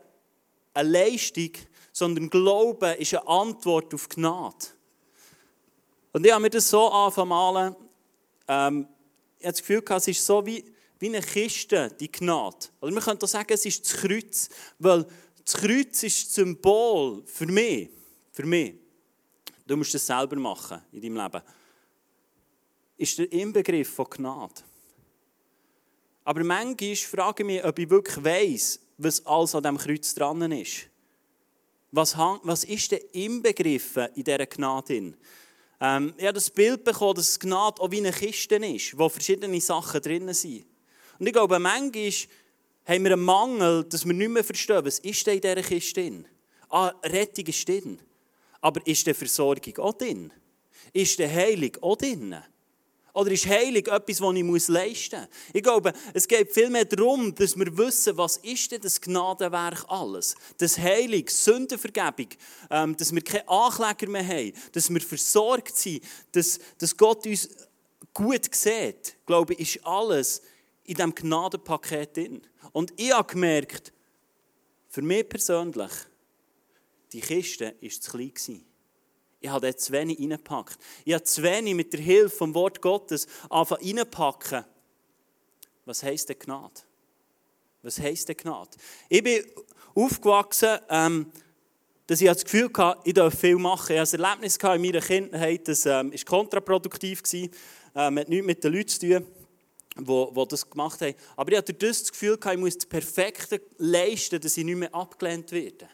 Leistung, 0.75 1.51
sondern 1.93 2.31
Glauben 2.31 2.95
ist 2.97 3.15
eine 3.15 3.27
Antwort 3.27 3.93
auf 3.93 4.09
Gnade. 4.09 4.67
Und 6.13 6.25
ich 6.25 6.33
habe 6.33 6.43
mir 6.43 6.51
das 6.51 6.71
so 6.71 6.89
angefangen 6.89 7.75
ähm, 8.49 8.87
ich 9.39 9.47
habe 9.47 9.53
das 9.53 9.61
Gefühl, 9.61 9.83
es 9.89 10.09
ist 10.09 10.25
so 10.25 10.45
wie, 10.47 10.65
wie 10.99 11.09
eine 11.09 11.21
Kiste, 11.21 11.95
die 11.99 12.11
Gnade. 12.11 12.69
Oder 12.81 12.93
man 12.93 13.03
könnte 13.03 13.25
auch 13.25 13.29
sagen, 13.29 13.53
es 13.53 13.67
ist 13.67 13.85
das 13.85 14.01
Kreuz, 14.01 14.49
weil 14.79 15.07
das 15.45 15.55
Kreuz 15.55 16.03
ist 16.03 16.27
das 16.27 16.35
Symbol 16.35 17.23
für 17.27 17.47
mich. 17.47 17.91
Für 18.33 18.47
mich. 18.47 18.75
Du 19.67 19.77
musst 19.77 19.95
es 19.95 20.07
selber 20.07 20.37
machen 20.37 20.81
in 20.93 21.03
deinem 21.03 21.17
Leben. 21.17 21.43
ist 22.97 23.19
der 23.19 23.31
Inbegriff 23.33 23.95
von 23.95 24.07
Gnade. 24.09 24.63
Aber 26.25 26.43
manchmal 26.45 26.97
frage 26.97 27.43
ich 27.43 27.47
mich, 27.47 27.65
ob 27.65 27.79
ich 27.79 27.91
wirklich 27.91 28.25
weiss, 28.25 28.81
was 28.99 29.25
alles 29.27 29.55
an 29.55 29.63
diesem 29.63 29.79
Kreuz 29.79 30.15
dran 30.15 30.53
ist. 30.53 30.89
Was, 31.93 32.17
was 32.17 32.65
ist 32.65 32.93
denn 32.93 33.01
inbegriffen 33.13 34.09
in 34.15 34.25
dieser 34.25 34.47
Gnade? 34.47 35.15
Ähm, 35.81 36.15
ich 36.17 36.25
habe 36.25 36.35
das 36.35 36.51
Bild 36.51 36.85
bekommen, 36.85 37.15
dass 37.15 37.39
Gnade 37.39 37.81
auch 37.81 37.91
wie 37.91 37.99
eine 37.99 38.13
Kiste 38.13 38.57
ist, 38.57 38.99
wo 38.99 39.09
verschiedene 39.09 39.61
Sachen 39.61 40.01
drin 40.01 40.33
sind. 40.33 40.67
Und 41.19 41.27
ich 41.27 41.33
glaube, 41.33 41.59
manchmal 41.59 42.13
haben 42.85 43.05
wir 43.05 43.13
einen 43.13 43.21
Mangel, 43.21 43.85
dass 43.85 44.07
wir 44.07 44.13
nicht 44.13 44.29
mehr 44.29 44.45
verstehen, 44.45 44.85
was 44.85 44.99
ist 45.01 45.27
denn 45.27 45.35
in 45.35 45.41
dieser 45.41 45.63
Kiste 45.63 46.01
drin? 46.01 46.27
Ah, 46.69 46.93
Rettung 47.05 47.47
ist 47.47 47.69
drin. 47.69 47.99
Aber 48.61 48.85
ist 48.87 49.07
die 49.07 49.15
Versorgung 49.15 49.79
auch 49.79 49.95
drin? 49.95 50.33
Ist 50.93 51.19
die 51.19 51.29
Heilung 51.29 51.77
auch 51.81 51.97
drin? 51.97 52.37
Oder 53.17 53.31
ist 53.31 53.47
Heilung 53.47 53.87
etwas, 53.87 54.19
das 54.19 54.35
ich 54.35 54.69
leisten 54.69 55.21
muss? 55.21 55.29
Ich 55.55 55.63
glaube, 55.63 55.95
es 56.13 56.29
geht 56.29 56.53
vielmehr 56.53 56.85
darum, 56.85 57.35
dass 57.35 57.57
wir 57.57 57.75
wissen, 57.79 58.15
was 58.19 58.37
ist 58.37 58.71
denn 58.71 58.83
das 58.83 59.01
Gnadenwerk 59.01 59.87
alles? 59.89 60.35
Das 60.59 60.77
Heilung, 60.77 61.27
Sündenvergebung, 61.27 62.29
ähm, 62.69 62.95
dass 62.95 63.15
wir 63.15 63.23
keine 63.23 63.49
Ankläger 63.49 64.11
mehr 64.13 64.29
haben, 64.29 64.53
dass 64.73 64.91
wir 64.93 65.01
versorgt 65.01 65.75
sind, 65.79 66.05
dass, 66.33 66.59
dass 66.77 66.95
Gott 66.95 67.25
uns 67.27 67.49
gut 68.13 68.55
sieht, 68.55 69.17
glaube 69.25 69.55
ich, 69.55 69.77
ist 69.77 69.87
alles 69.87 70.43
in 70.85 70.97
diesem 70.97 71.15
Gnadenpaket 71.15 72.19
drin. 72.19 72.43
Und 72.73 72.93
ich 72.97 73.13
habe 73.13 73.33
gemerkt, 73.33 73.95
für 74.91 75.01
mich 75.01 75.27
persönlich, 75.27 75.93
die 77.17 77.23
Kiste 77.23 77.75
war 77.81 77.91
zu 77.91 78.11
klein. 78.11 78.63
Ich 79.41 79.49
habe 79.49 79.67
dort 79.67 79.81
zu 79.81 79.91
wenig 79.93 80.19
reingepackt. 80.19 80.77
Ich 81.05 81.15
habe 81.15 81.25
zu 81.25 81.43
wenig 81.43 81.75
mit 81.75 81.93
der 81.93 82.01
Hilfe 82.01 82.37
vom 82.37 82.55
Wort 82.55 82.83
Gottes 82.83 83.27
anfangen 83.49 83.99
reinpacken. 83.99 84.65
Was 85.87 86.03
heisst 86.03 86.29
denn 86.29 86.39
Gnade? 86.39 86.83
Was 87.81 87.99
heisst 87.99 88.29
denn 88.29 88.37
Gnade? 88.37 88.77
Ich 89.09 89.23
bin 89.23 89.45
aufgewachsen, 89.95 90.79
ähm, 90.91 91.33
dass 92.07 92.21
ich 92.21 92.27
das 92.27 92.45
Gefühl 92.45 92.71
hatte, 92.77 93.01
ich 93.05 93.15
darf 93.15 93.39
viel 93.39 93.57
machen. 93.57 93.95
Ich 93.95 94.01
hatte 94.01 94.17
ein 94.19 94.25
Erlebnis 94.25 94.57
in 94.57 94.83
meiner 94.83 95.01
Kindheit, 95.01 95.69
das 95.69 95.87
ähm, 95.87 96.13
war 96.13 96.25
kontraproduktiv. 96.27 97.23
Ähm, 97.33 98.19
hat 98.19 98.29
nichts 98.29 98.47
mit 98.47 98.63
den 98.63 98.75
Leuten 98.75 98.89
zu 98.89 99.01
tun, 99.01 99.27
die, 99.97 100.05
die 100.05 100.49
das 100.49 100.69
gemacht 100.69 101.01
haben. 101.01 101.15
Aber 101.35 101.51
ich 101.51 101.57
hatte 101.57 101.73
das 101.73 102.11
Gefühl, 102.11 102.39
ich 102.39 102.59
muss 102.59 102.77
das 102.77 102.87
Perfekte 102.87 103.63
leisten, 103.79 104.39
dass 104.39 104.57
ich 104.59 104.65
nicht 104.65 104.77
mehr 104.77 104.95
abgelehnt 104.95 105.51
werde. 105.53 105.89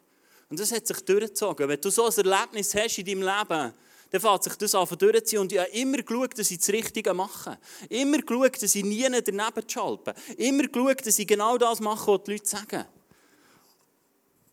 Und 0.53 0.61
das 0.61 0.71
hat 0.71 0.87
sich 0.87 1.01
durchgezogen. 1.01 1.67
Wenn 1.67 1.81
du 1.81 1.89
so 1.89 2.05
ein 2.05 2.13
Erlebnis 2.13 2.75
hast 2.75 2.99
in 2.99 3.07
deinem 3.07 3.23
Leben, 3.23 3.73
dann 4.11 4.21
fängt 4.21 4.43
sich 4.43 4.55
das 4.57 4.75
an 4.75 4.87
durchzuziehen. 4.87 5.41
Und 5.41 5.51
ich 5.51 5.59
habe 5.59 5.71
immer 5.71 5.97
geschaut, 6.03 6.39
dass 6.39 6.51
ich 6.51 6.59
das 6.59 6.69
Richtige 6.69 7.15
mache. 7.15 7.59
Immer 7.89 8.19
geschaut, 8.19 8.63
dass 8.63 8.75
ich 8.75 8.85
nie 8.85 9.01
daneben 9.01 9.67
schalpe. 9.67 10.13
Immer 10.37 10.65
geschaut, 10.65 11.07
dass 11.07 11.19
ich 11.19 11.27
genau 11.27 11.57
das 11.57 11.81
mache, 11.81 12.07
was 12.13 12.25
die 12.25 12.33
Leute 12.33 12.47
sagen. 12.47 12.85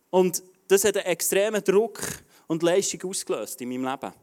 Und 0.09 0.41
das 0.69 0.85
hat 0.85 0.95
einen 0.95 1.07
extremen 1.07 1.61
Druck 1.65 1.99
und 2.47 2.63
Leistung 2.63 3.03
ausgelöst 3.03 3.59
in 3.59 3.67
meinem 3.67 3.83
Leben. 3.83 4.13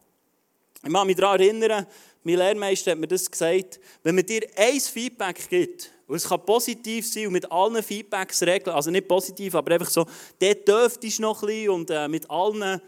Ich 0.83 0.91
kann 0.91 1.05
mich 1.05 1.15
daran 1.15 1.39
erinnern, 1.39 1.85
mein 2.23 2.37
Lehrmeister 2.37 2.93
hat 2.93 2.97
mir 2.97 3.07
das 3.07 3.29
gesagt, 3.29 3.79
wenn 4.01 4.15
man 4.15 4.25
dir 4.25 4.49
ein 4.55 4.79
Feedback 4.79 5.47
gibt, 5.47 5.91
und 6.07 6.15
es 6.15 6.27
kann 6.27 6.45
positiv 6.45 7.05
sein 7.05 7.27
und 7.27 7.33
mit 7.33 7.51
allen 7.51 7.83
Feedbacks 7.83 8.41
regeln, 8.43 8.75
also 8.75 8.89
nicht 8.89 9.07
positiv, 9.07 9.55
aber 9.55 9.73
einfach 9.73 9.89
so, 9.89 10.05
dort 10.39 10.67
dürftest 10.67 11.19
noch 11.19 11.43
ein 11.43 11.69
und 11.69 11.89
äh, 11.89 12.07
mit 12.07 12.29
allen, 12.29 12.81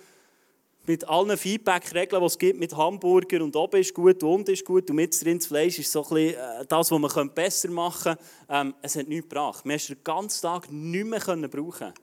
mit 0.88 1.08
allen 1.08 1.38
Feedback 1.38 1.94
regeln, 1.94 2.22
die 2.22 2.26
es 2.26 2.38
gibt, 2.38 2.60
mit 2.60 2.76
Hamburger 2.76 3.44
und 3.44 3.56
oben 3.58 3.82
ist 3.82 3.94
gut 3.94 4.24
und 4.24 4.30
unten 4.30 4.52
ist 4.52 4.64
gut 4.64 4.90
und 4.90 4.96
mit 4.96 5.22
drin 5.24 5.38
das 5.38 5.48
Fleisch 5.48 5.80
ist 5.80 5.92
so 5.92 6.04
ein 6.04 6.10
bisschen 6.10 6.36
äh, 6.36 6.66
das, 6.66 6.92
was 6.92 7.16
man 7.16 7.34
besser 7.34 7.70
machen 7.70 8.16
könnte. 8.16 8.24
Ähm, 8.48 8.74
es 8.82 8.96
hat 8.96 9.08
nichts 9.10 9.28
gebracht. 9.28 9.66
Man 9.66 9.78
konnte 9.78 9.96
den 9.96 10.04
ganzen 10.04 10.42
Tag 10.42 10.72
nicht 10.72 11.06
mehr 11.06 11.48
brauchen. 11.50 11.94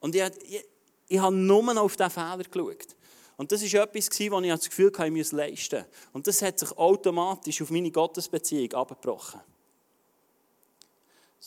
Und 0.00 0.14
ich, 0.14 0.22
ich, 0.48 0.64
ich 1.08 1.18
habe 1.18 1.34
nur 1.34 1.62
noch 1.62 1.82
auf 1.82 1.96
diesen 1.96 2.10
Fehler 2.10 2.44
geschaut. 2.44 2.94
Und 3.38 3.52
das 3.52 3.62
war 3.72 3.82
etwas, 3.82 4.20
wo 4.30 4.40
ich 4.40 4.50
das 4.50 4.68
Gefühl 4.68 4.92
hatte, 4.96 5.18
ich 5.18 5.32
leisten 5.32 5.50
musste. 5.50 5.86
Und 6.12 6.26
das 6.26 6.42
hat 6.42 6.58
sich 6.58 6.72
automatisch 6.72 7.62
auf 7.62 7.70
meine 7.70 7.90
Gottesbeziehung 7.90 8.72
abgebrochen. 8.74 9.40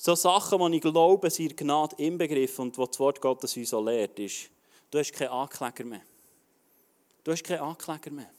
So 0.02 0.16
Sachen, 0.16 0.72
die 0.72 0.78
ich 0.78 0.82
glaube, 0.82 1.30
sind 1.30 1.58
Gnade 1.58 1.94
inbegriffen 1.98 2.68
und 2.68 2.78
wo 2.78 2.86
das 2.86 2.98
Wort 3.02 3.20
Gottes 3.20 3.58
uns 3.58 3.74
auch 3.74 3.84
lehrt, 3.84 4.18
ist, 4.18 4.50
du 4.90 4.98
hast 4.98 5.12
keinen 5.12 5.28
Ankläger 5.28 5.84
mehr. 5.84 6.02
Du 7.22 7.34
hast 7.34 7.44
keinen 7.44 7.60
Ankläger 7.60 8.10
mehr. 8.10 8.32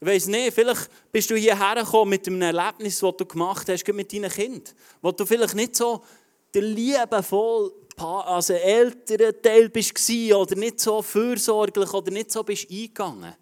Ich 0.00 0.06
weiss 0.06 0.26
nicht, 0.28 0.54
vielleicht 0.54 0.88
bist 1.10 1.30
du 1.30 1.34
hierher 1.34 1.82
gekommen 1.82 2.10
mit 2.10 2.28
einem 2.28 2.42
Erlebnis, 2.42 3.00
das 3.00 3.16
du 3.16 3.26
gemacht 3.26 3.68
hast 3.68 3.88
mit 3.88 4.12
deinem 4.12 4.30
Kind, 4.30 4.72
wo 5.00 5.10
du 5.10 5.26
vielleicht 5.26 5.56
nicht 5.56 5.74
so 5.74 6.04
der 6.54 6.62
liebevoll 6.62 7.72
also 7.96 8.52
ältere 8.52 9.42
Teil 9.42 9.68
bist 9.68 10.10
oder 10.32 10.54
nicht 10.54 10.78
so 10.78 11.02
fürsorglich 11.02 11.92
oder 11.92 12.12
nicht 12.12 12.30
so 12.30 12.44
bist 12.44 12.70
eingegangen. 12.70 13.34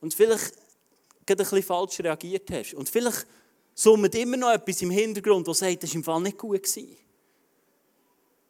Und 0.00 0.12
vielleicht 0.12 0.52
ein 1.28 1.36
bisschen 1.36 1.62
falsch 1.62 2.00
reagiert 2.00 2.50
hast. 2.50 2.74
Und 2.74 2.88
vielleicht 2.88 3.24
summt 3.74 4.14
immer 4.14 4.36
noch 4.36 4.52
etwas 4.52 4.82
im 4.82 4.90
Hintergrund, 4.90 5.46
das 5.48 5.58
sagt, 5.58 5.82
das 5.82 5.90
war 5.90 5.96
im 5.96 6.04
Fall 6.04 6.20
nicht 6.20 6.38
gut. 6.38 6.62
Gewesen. 6.62 6.96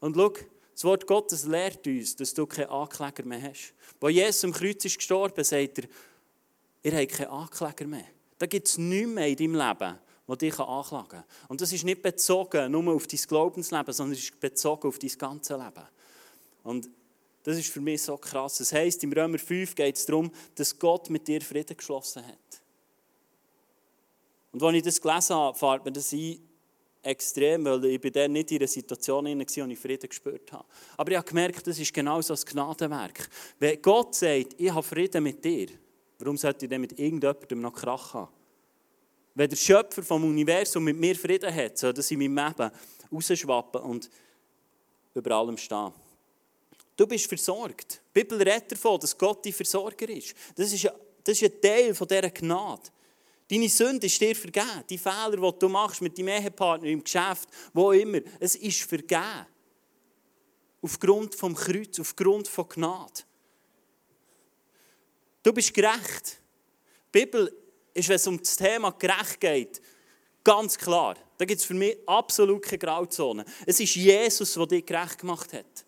Und 0.00 0.16
schau, 0.16 0.33
das 0.75 0.85
Wort 0.85 1.07
Gottes 1.07 1.47
lehrt 1.47 1.87
uns, 1.87 2.16
dass 2.16 2.35
du 2.35 2.47
keinen 2.47 2.69
Ankläger 2.69 3.25
mehr 3.25 3.43
hast. 3.43 3.73
Als 4.00 4.14
Jesus 4.14 4.45
am 4.45 4.52
Kreuz 4.52 4.85
ist 4.85 4.99
gestorben, 4.99 5.45
sagt 5.45 5.78
er, 5.78 5.85
ihr 6.83 7.00
habt 7.00 7.12
keinen 7.12 7.28
Ankläger 7.28 7.87
mehr. 7.87 8.07
Da 8.38 8.47
gibt 8.47 8.69
es 8.69 8.76
nichts 8.76 9.09
mehr 9.09 9.28
in 9.28 9.37
deinem 9.37 9.54
Leben, 9.54 9.99
das 10.26 10.38
dich 10.38 10.59
anklagen 10.59 11.09
kann. 11.09 11.25
Und 11.49 11.61
das 11.61 11.73
ist 11.73 11.85
nicht 11.85 12.02
bezogen 12.02 12.73
nur 12.73 12.93
auf 12.93 13.07
dein 13.07 13.21
Glaubensleben, 13.21 13.95
sondern 13.95 14.12
es 14.14 14.25
ist 14.25 14.40
bezogen 14.40 14.88
auf 14.88 14.99
dein 14.99 15.12
ganzes 15.16 15.57
Leben. 15.57 15.88
Und 16.64 16.90
das 17.45 17.59
ist 17.59 17.71
für 17.71 17.81
mich 17.81 18.02
so 18.02 18.16
krass. 18.16 18.59
Das 18.59 18.73
heisst, 18.73 19.04
im 19.04 19.12
Römer 19.12 19.38
5 19.38 19.75
geht 19.75 19.97
es 19.97 20.07
darum, 20.07 20.31
dass 20.54 20.78
Gott 20.78 21.09
mit 21.09 21.28
dir 21.28 21.40
Frieden 21.40 21.76
geschlossen 21.76 22.26
hat. 22.26 22.62
Und 24.54 24.62
als 24.62 24.76
ich 24.76 24.82
das 24.82 25.00
gelesen 25.00 25.34
habe, 25.34 25.58
fällt 25.58 25.84
mir 25.84 25.90
das 25.90 26.12
ein, 26.12 26.38
extrem, 27.02 27.64
weil 27.64 27.84
ich 27.84 28.00
dann 28.12 28.32
nicht 28.32 28.52
in 28.52 28.58
einer 28.58 28.68
Situation 28.68 29.25
war, 29.25 29.34
wo 29.34 29.70
ich 29.70 29.78
Frieden 29.78 30.08
gespürt 30.08 30.52
habe. 30.52 30.64
Aber 30.96 31.11
ich 31.11 31.16
habe 31.16 31.28
gemerkt, 31.28 31.66
das 31.66 31.78
ist 31.78 31.92
genau 31.92 32.23
so 32.23 32.34
ein 32.34 32.40
Gnadenwerk. 32.40 33.28
Wenn 33.58 33.82
Gott 33.82 34.14
sagt, 34.14 34.54
ich 34.56 34.73
habe 34.73 34.82
Frieden 34.82 35.25
mit 35.25 35.44
dir, 35.44 35.66
warum 36.18 36.37
sollte 36.37 36.64
ich 36.64 36.70
dann 36.70 36.80
mit 36.80 36.96
irgendjemandem 36.99 37.61
noch 37.61 37.75
Krach 37.75 38.14
haben? 38.14 38.32
Wenn 39.34 39.50
der 39.50 39.56
Schöpfer 39.56 40.04
vom 40.04 40.25
Universum 40.25 40.84
mit 40.84 40.96
mir 40.96 41.16
Frieden 41.16 41.52
hat, 41.52 41.76
soll 41.76 41.92
das 41.92 42.08
in 42.12 42.20
meinem 42.20 42.46
Leben 42.46 42.70
rausschwappen 43.12 43.82
und 43.82 44.08
über 45.14 45.34
allem 45.34 45.56
stehen. 45.56 45.92
Du 46.96 47.08
bist 47.08 47.26
versorgt. 47.26 48.00
Die 48.14 48.23
Bibel 48.23 48.40
redet 48.40 48.70
davon, 48.70 49.00
dass 49.00 49.18
Gott 49.18 49.44
dein 49.44 49.52
Versorger 49.52 50.08
ist. 50.08 50.32
Das 50.54 50.73
ist 50.73 50.87
ein 50.87 51.61
Teil 51.61 51.92
dieser 51.92 52.30
Gnade. 52.30 52.82
Deine 53.54 53.68
Sünde 53.68 54.08
ist 54.08 54.20
dir 54.20 54.34
vergeben. 54.34 54.82
Die 54.90 54.99
Fehler, 54.99 55.37
die 55.37 55.58
du 55.61 55.68
machst 55.68 56.02
mit 56.02 56.18
deinem 56.18 56.26
Ehepartner, 56.26 56.88
im 56.88 57.04
Geschäft, 57.04 57.49
wo 57.73 57.92
immer, 57.92 58.18
es 58.40 58.56
ist 58.56 58.82
vergeben. 58.82 59.46
Aufgrund 60.82 61.37
vom 61.37 61.54
Kreuz, 61.54 62.00
aufgrund 62.00 62.49
von 62.49 62.68
Gnade. 62.68 63.23
Du 65.40 65.52
bist 65.52 65.73
gerecht. 65.73 66.40
Die 67.14 67.20
Bibel 67.20 67.56
ist, 67.94 68.08
wenn 68.08 68.16
es 68.16 68.26
um 68.26 68.38
das 68.38 68.56
Thema 68.56 68.90
gerecht 68.90 69.40
geht, 69.40 69.80
ganz 70.42 70.76
klar. 70.76 71.14
Da 71.38 71.44
gibt 71.44 71.61
es 71.61 71.64
für 71.64 71.75
mich 71.75 71.96
absolut 72.06 72.61
keine 72.61 72.78
Grauzone. 72.78 73.44
Es 73.66 73.78
ist 73.78 73.94
Jesus, 73.94 74.54
der 74.54 74.66
dich 74.66 74.84
gerecht 74.84 75.18
gemacht 75.18 75.52
hat. 75.52 75.84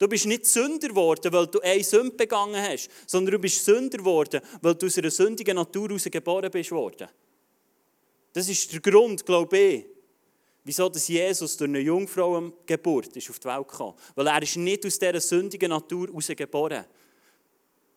Du 0.00 0.08
bist 0.08 0.24
nicht 0.24 0.46
Sünder 0.46 0.88
geworden, 0.88 1.30
weil 1.30 1.46
du 1.46 1.60
eine 1.60 1.84
Sünde 1.84 2.16
begangen 2.16 2.56
hast, 2.56 2.88
sondern 3.06 3.32
du 3.32 3.38
bist 3.38 3.62
Sünder 3.62 3.98
geworden, 3.98 4.40
weil 4.62 4.74
du 4.74 4.86
aus 4.86 4.96
einer 4.96 5.10
sündigen 5.10 5.54
Natur 5.54 5.88
geboren 5.88 6.50
bist 6.50 6.70
worden. 6.70 7.06
Das 8.32 8.48
ist 8.48 8.72
der 8.72 8.80
Grund, 8.80 9.26
glaube 9.26 9.58
ich, 9.58 9.86
wieso 10.64 10.90
Jesus 10.90 11.54
durch 11.54 11.68
eine 11.68 11.80
Jungfrauengeburt 11.80 13.14
ist 13.14 13.28
auf 13.28 13.40
die 13.40 13.48
Welt 13.48 13.68
gekommen. 13.68 13.94
Weil 14.14 14.26
er 14.28 14.42
ist 14.42 14.56
nicht 14.56 14.86
aus 14.86 14.98
dieser 14.98 15.20
sündigen 15.20 15.68
Natur 15.68 16.08
geboren, 16.34 16.86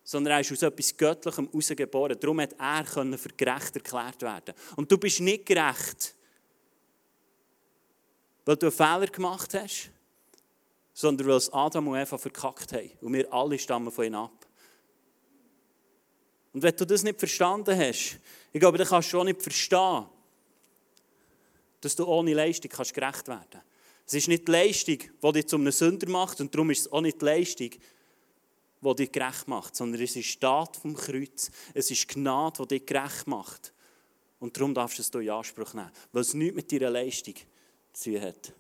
sondern 0.04 0.34
er 0.34 0.40
ist 0.42 0.52
aus 0.52 0.62
etwas 0.62 0.98
Göttlichem 0.98 1.50
geboren. 1.74 2.18
Darum 2.20 2.42
hat 2.42 2.54
er 2.60 3.18
für 3.18 3.30
gerecht 3.30 3.78
erklärt 3.78 4.22
werden. 4.22 4.54
Und 4.76 4.92
du 4.92 4.98
bist 4.98 5.22
nicht 5.22 5.46
gerecht, 5.46 6.16
weil 8.44 8.58
du 8.58 8.66
einen 8.66 8.76
Fehler 8.76 9.08
gemacht 9.08 9.54
hast, 9.54 9.93
sondern 10.94 11.28
weil 11.28 11.38
es 11.38 11.52
Adam 11.52 11.88
und 11.88 11.98
Eva 11.98 12.18
verkackt 12.18 12.74
haben. 12.74 12.92
Und 13.02 13.14
wir 13.14 13.32
alle 13.34 13.58
stammen 13.58 13.92
von 13.92 14.06
ihnen 14.06 14.16
ab. 14.16 14.46
Und 16.54 16.62
wenn 16.62 16.76
du 16.76 16.86
das 16.86 17.04
nicht 17.04 17.20
verstanden 17.20 17.78
hast, 17.78 18.20
ich 18.52 18.60
glaube, 18.60 18.78
dann 18.78 18.88
kannst 18.88 19.12
du 19.12 19.20
auch 19.20 19.24
nicht 19.24 19.42
verstehen, 19.42 20.06
dass 21.82 21.96
du 21.96 22.06
ohne 22.06 22.34
Leistung 22.34 22.72
kannst 22.72 22.94
gerecht 22.94 23.28
werden 23.28 23.46
kannst. 23.50 23.68
Es 24.06 24.14
ist 24.14 24.28
nicht 24.28 24.48
die 24.48 24.52
Leistung, 24.52 24.98
die 24.98 25.32
dich 25.32 25.48
zu 25.48 25.56
einem 25.56 25.72
Sünder 25.72 26.10
macht, 26.10 26.40
und 26.40 26.54
darum 26.54 26.70
ist 26.70 26.82
es 26.82 26.92
auch 26.92 27.02
nicht 27.02 27.22
die 27.22 27.26
Leistung, 27.26 27.70
die 28.82 28.96
dich 28.96 29.12
gerecht 29.12 29.48
macht, 29.48 29.76
sondern 29.76 30.02
es 30.02 30.16
ist 30.16 30.36
die 30.36 30.40
Tat 30.40 30.78
vom 30.78 30.96
Kreuz. 30.96 31.50
Es 31.74 31.90
ist 31.90 32.08
Gnade, 32.08 32.64
die 32.64 32.80
dich 32.80 32.86
gerecht 32.86 33.28
macht. 33.28 33.74
Und 34.40 34.56
darum 34.58 34.74
darfst 34.74 34.98
du 34.98 35.02
es 35.02 35.10
in 35.10 35.30
Anspruch 35.30 35.74
nehmen, 35.74 35.92
weil 36.12 36.22
es 36.22 36.34
nichts 36.34 36.56
mit 36.56 36.72
deiner 36.72 36.90
Leistung 36.90 37.36
zu 37.94 38.12
tun 38.12 38.22
hat. 38.22 38.54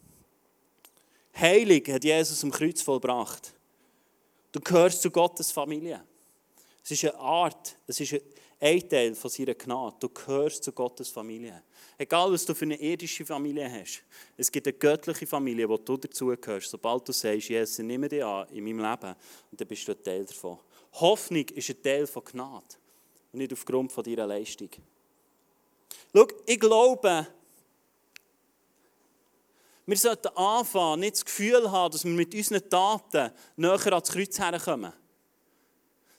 Heilig 1.36 1.90
hat 1.90 2.04
Jesus 2.04 2.44
am 2.44 2.52
Kreuz 2.52 2.82
vollbracht. 2.82 3.54
Du 4.52 4.60
gehörst 4.60 5.02
zu 5.02 5.10
Gottes 5.10 5.52
Familie. 5.52 6.04
Es 6.84 6.92
ist 6.92 7.06
eine 7.06 7.16
Art, 7.16 7.75
es 7.88 8.00
ist 8.00 8.22
ein 8.60 8.90
Teil 8.90 9.16
von 9.16 9.30
seiner 9.30 9.56
Gnade. 9.56 9.96
Du 10.00 10.10
gehörst 10.10 10.63
zu 10.63 10.72
Gottes 10.72 11.10
Familie. 11.10 11.63
Egal, 11.98 12.32
was 12.32 12.46
du 12.46 12.54
für 12.54 12.66
eine 12.66 12.80
irdische 12.80 13.25
Familie 13.25 13.72
hast, 13.72 14.04
es 14.38 14.52
gibt 14.52 14.68
eine 14.68 14.74
göttliche 14.74 15.25
Familie, 15.25 15.68
wo 15.68 15.78
du 15.78 15.98
dazugehörst. 15.98 16.70
Sobald 16.70 17.08
du 17.08 17.12
sagst, 17.12 17.50
Jesus, 17.50 17.80
ich 17.80 17.86
nehme 17.86 18.10
dich 18.10 18.24
an 18.24 18.48
in 18.50 18.63
meinem 18.63 18.80
Leben, 18.80 19.16
und 19.52 19.60
dann 19.60 19.68
bist 19.68 19.88
du 19.88 19.92
ein 19.94 20.04
Teil 20.04 20.25
davon. 20.25 20.60
Hoffnung 20.94 21.48
ist 21.50 21.70
ein 21.70 21.82
Teil 21.82 22.08
von 22.08 22.24
Gnade 22.24 22.66
und 23.32 23.40
nicht 23.40 23.54
aufgrund 23.54 23.92
von 23.92 24.04
deiner 24.04 24.28
Leistung. 24.28 24.70
Schau, 26.13 26.28
ich 26.46 26.60
glaube, 26.60 27.28
wir 29.86 29.98
sollten 29.98 30.30
anfangen, 30.38 31.02
nicht 31.02 31.16
das 31.16 31.25
Gefühl 31.25 31.70
haben, 31.70 31.92
dass 31.92 32.06
wir 32.06 32.12
mit 32.12 32.34
unseren 32.34 32.70
Taten 32.70 33.32
näher 33.58 33.94
ans 33.94 34.10
Kreuz 34.12 34.40
herkommen. 34.40 34.94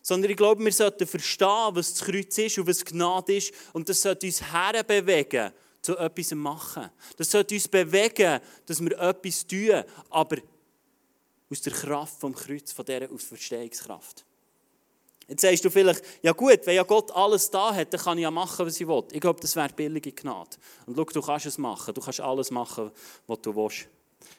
Sondern 0.02 0.30
ich 0.30 0.36
glaube, 0.36 0.62
wir 0.62 0.72
sollten 0.72 1.06
verstehen, 1.06 1.70
was 1.70 1.94
das 1.94 2.04
Kreuz 2.04 2.36
ist 2.36 2.58
und 2.58 2.66
was 2.66 2.84
Gnade 2.84 3.36
ist. 3.36 3.54
Und 3.72 3.88
das 3.88 4.02
sollte 4.02 4.26
uns 4.26 4.42
herbewegen, 4.42 5.50
zu 5.80 5.96
etwas 5.96 6.32
machen. 6.32 6.90
Das 7.16 7.30
sollte 7.30 7.54
uns 7.54 7.68
bewegen, 7.68 8.40
dass 8.66 8.80
wir 8.82 8.98
etwas 8.98 9.46
tun, 9.46 9.84
aber 10.10 10.38
aus 11.50 11.60
der 11.60 11.72
Kraft 11.72 12.20
vom 12.20 12.34
Kreuz, 12.34 12.72
von 12.72 12.84
dieser 12.84 13.10
Auferstehungskraft. 13.10 14.24
Jetzt 15.28 15.42
sagst 15.42 15.64
du 15.64 15.70
vielleicht, 15.70 16.02
ja 16.22 16.32
gut, 16.32 16.60
wenn 16.64 16.76
ja 16.76 16.82
Gott 16.82 17.10
alles 17.12 17.50
da 17.50 17.74
hat, 17.74 17.92
dann 17.92 18.00
kann 18.00 18.18
ich 18.18 18.22
ja 18.22 18.30
machen, 18.30 18.66
was 18.66 18.80
ich 18.80 18.86
will. 18.86 19.04
Ich 19.12 19.20
glaube, 19.20 19.40
das 19.40 19.56
wäre 19.56 19.70
billige 19.70 20.12
Gnade. 20.12 20.56
Und 20.86 20.96
schau, 20.96 21.04
du 21.04 21.22
kannst 21.22 21.46
es 21.46 21.58
machen. 21.58 21.94
Du 21.94 22.00
kannst 22.00 22.20
alles 22.20 22.50
machen, 22.50 22.90
was 23.26 23.40
du 23.40 23.54
willst. 23.54 23.88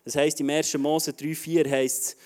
Das 0.04 0.16
heisst, 0.16 0.40
im 0.40 0.50
1. 0.50 0.78
Mose 0.78 1.12
3,4 1.12 1.70
heisst 1.70 2.04
es, 2.04 2.18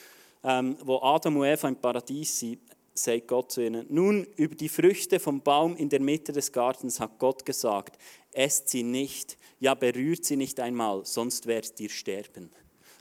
ähm, 0.44 0.78
wo 0.84 0.98
Adam 1.02 1.38
und 1.38 1.46
Eva 1.46 1.68
im 1.68 1.76
Paradies 1.76 2.40
sind, 2.40 2.60
sagt 2.94 3.28
Gott 3.28 3.52
zu 3.52 3.62
ihnen, 3.62 3.86
nun 3.90 4.26
über 4.36 4.56
die 4.56 4.70
Früchte 4.70 5.20
vom 5.20 5.42
Baum 5.42 5.76
in 5.78 5.90
der 5.90 6.02
Mitte 6.02 6.32
des 6.32 6.52
Gartens 6.52 7.00
hat 7.00 7.18
Gott 7.18 7.46
gesagt, 7.46 7.98
esst 8.32 8.70
sie 8.70 8.84
nicht, 8.84 9.38
ja 9.60 9.74
berührt 9.74 10.26
sie 10.26 10.36
nicht 10.36 10.60
einmal, 10.60 11.06
sonst 11.06 11.46
werdet 11.46 11.80
ihr 11.80 11.90
sterben. 11.90 12.52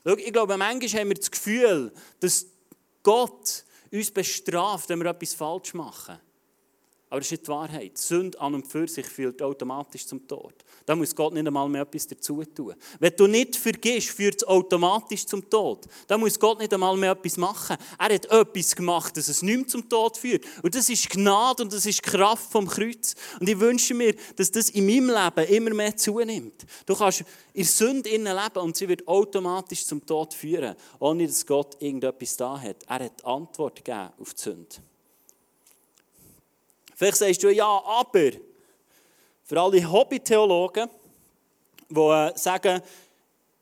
Schau, 0.04 0.16
ich 0.16 0.32
glaube, 0.32 0.56
manchmal 0.56 1.00
haben 1.00 1.08
wir 1.08 1.16
das 1.16 1.30
Gefühl, 1.30 1.92
dass 2.20 2.46
Gott 3.02 3.64
uns 3.92 4.10
bestraft, 4.10 4.88
wenn 4.88 5.00
wir 5.00 5.10
etwas 5.10 5.34
falsch 5.34 5.74
machen. 5.74 6.18
Aber 7.10 7.20
das 7.20 7.28
ist 7.28 7.32
nicht 7.32 7.46
die 7.46 7.50
Wahrheit. 7.50 7.96
Sünde 7.96 8.38
an 8.38 8.54
und 8.54 8.66
für 8.66 8.86
sich 8.86 9.06
führt 9.06 9.40
automatisch 9.40 10.06
zum 10.06 10.26
Tod. 10.28 10.52
Da 10.84 10.94
muss 10.94 11.14
Gott 11.14 11.32
nicht 11.32 11.46
einmal 11.46 11.68
mehr 11.68 11.82
etwas 11.82 12.06
dazu 12.06 12.44
tun. 12.44 12.74
Wenn 12.98 13.12
du 13.16 13.26
nicht 13.26 13.56
vergisst, 13.56 14.10
führt 14.10 14.36
es 14.36 14.44
automatisch 14.46 15.24
zum 15.24 15.48
Tod. 15.48 15.86
Da 16.06 16.18
muss 16.18 16.38
Gott 16.38 16.58
nicht 16.58 16.72
einmal 16.72 16.96
mehr 16.98 17.12
etwas 17.12 17.38
machen. 17.38 17.76
Er 17.98 18.14
hat 18.14 18.26
etwas 18.26 18.76
gemacht, 18.76 19.16
dass 19.16 19.28
es 19.28 19.40
nicht 19.40 19.56
mehr 19.56 19.66
zum 19.66 19.88
Tod 19.88 20.18
führt. 20.18 20.44
Und 20.62 20.74
das 20.74 20.90
ist 20.90 21.08
Gnade 21.08 21.62
und 21.62 21.72
das 21.72 21.86
ist 21.86 22.02
Kraft 22.02 22.52
vom 22.52 22.66
Kreuz. 22.66 23.14
Und 23.40 23.48
ich 23.48 23.58
wünsche 23.58 23.94
mir, 23.94 24.14
dass 24.36 24.50
das 24.50 24.68
in 24.68 24.84
meinem 24.84 25.08
Leben 25.08 25.50
immer 25.50 25.74
mehr 25.74 25.96
zunimmt. 25.96 26.66
Du 26.84 26.94
kannst 26.94 27.24
in 27.54 27.64
Sünde 27.64 28.10
innen 28.10 28.36
leben 28.36 28.60
und 28.60 28.76
sie 28.76 28.88
wird 28.88 29.08
automatisch 29.08 29.86
zum 29.86 30.04
Tod 30.04 30.34
führen, 30.34 30.76
ohne 30.98 31.26
dass 31.26 31.46
Gott 31.46 31.80
irgendetwas 31.80 32.36
da 32.36 32.60
hat. 32.60 32.84
Er 32.86 33.04
hat 33.04 33.24
Antwort 33.24 33.76
gegeben 33.76 34.10
auf 34.20 34.34
die 34.34 34.42
Sünde. 34.42 34.76
Vielleicht 36.98 37.18
sagst 37.18 37.44
du 37.44 37.48
ja, 37.54 37.80
aber 37.84 38.32
für 39.44 39.60
alle 39.60 39.88
Hobbytheologen, 39.88 40.90
die 41.88 42.00
äh, 42.00 42.36
sagen, 42.36 42.82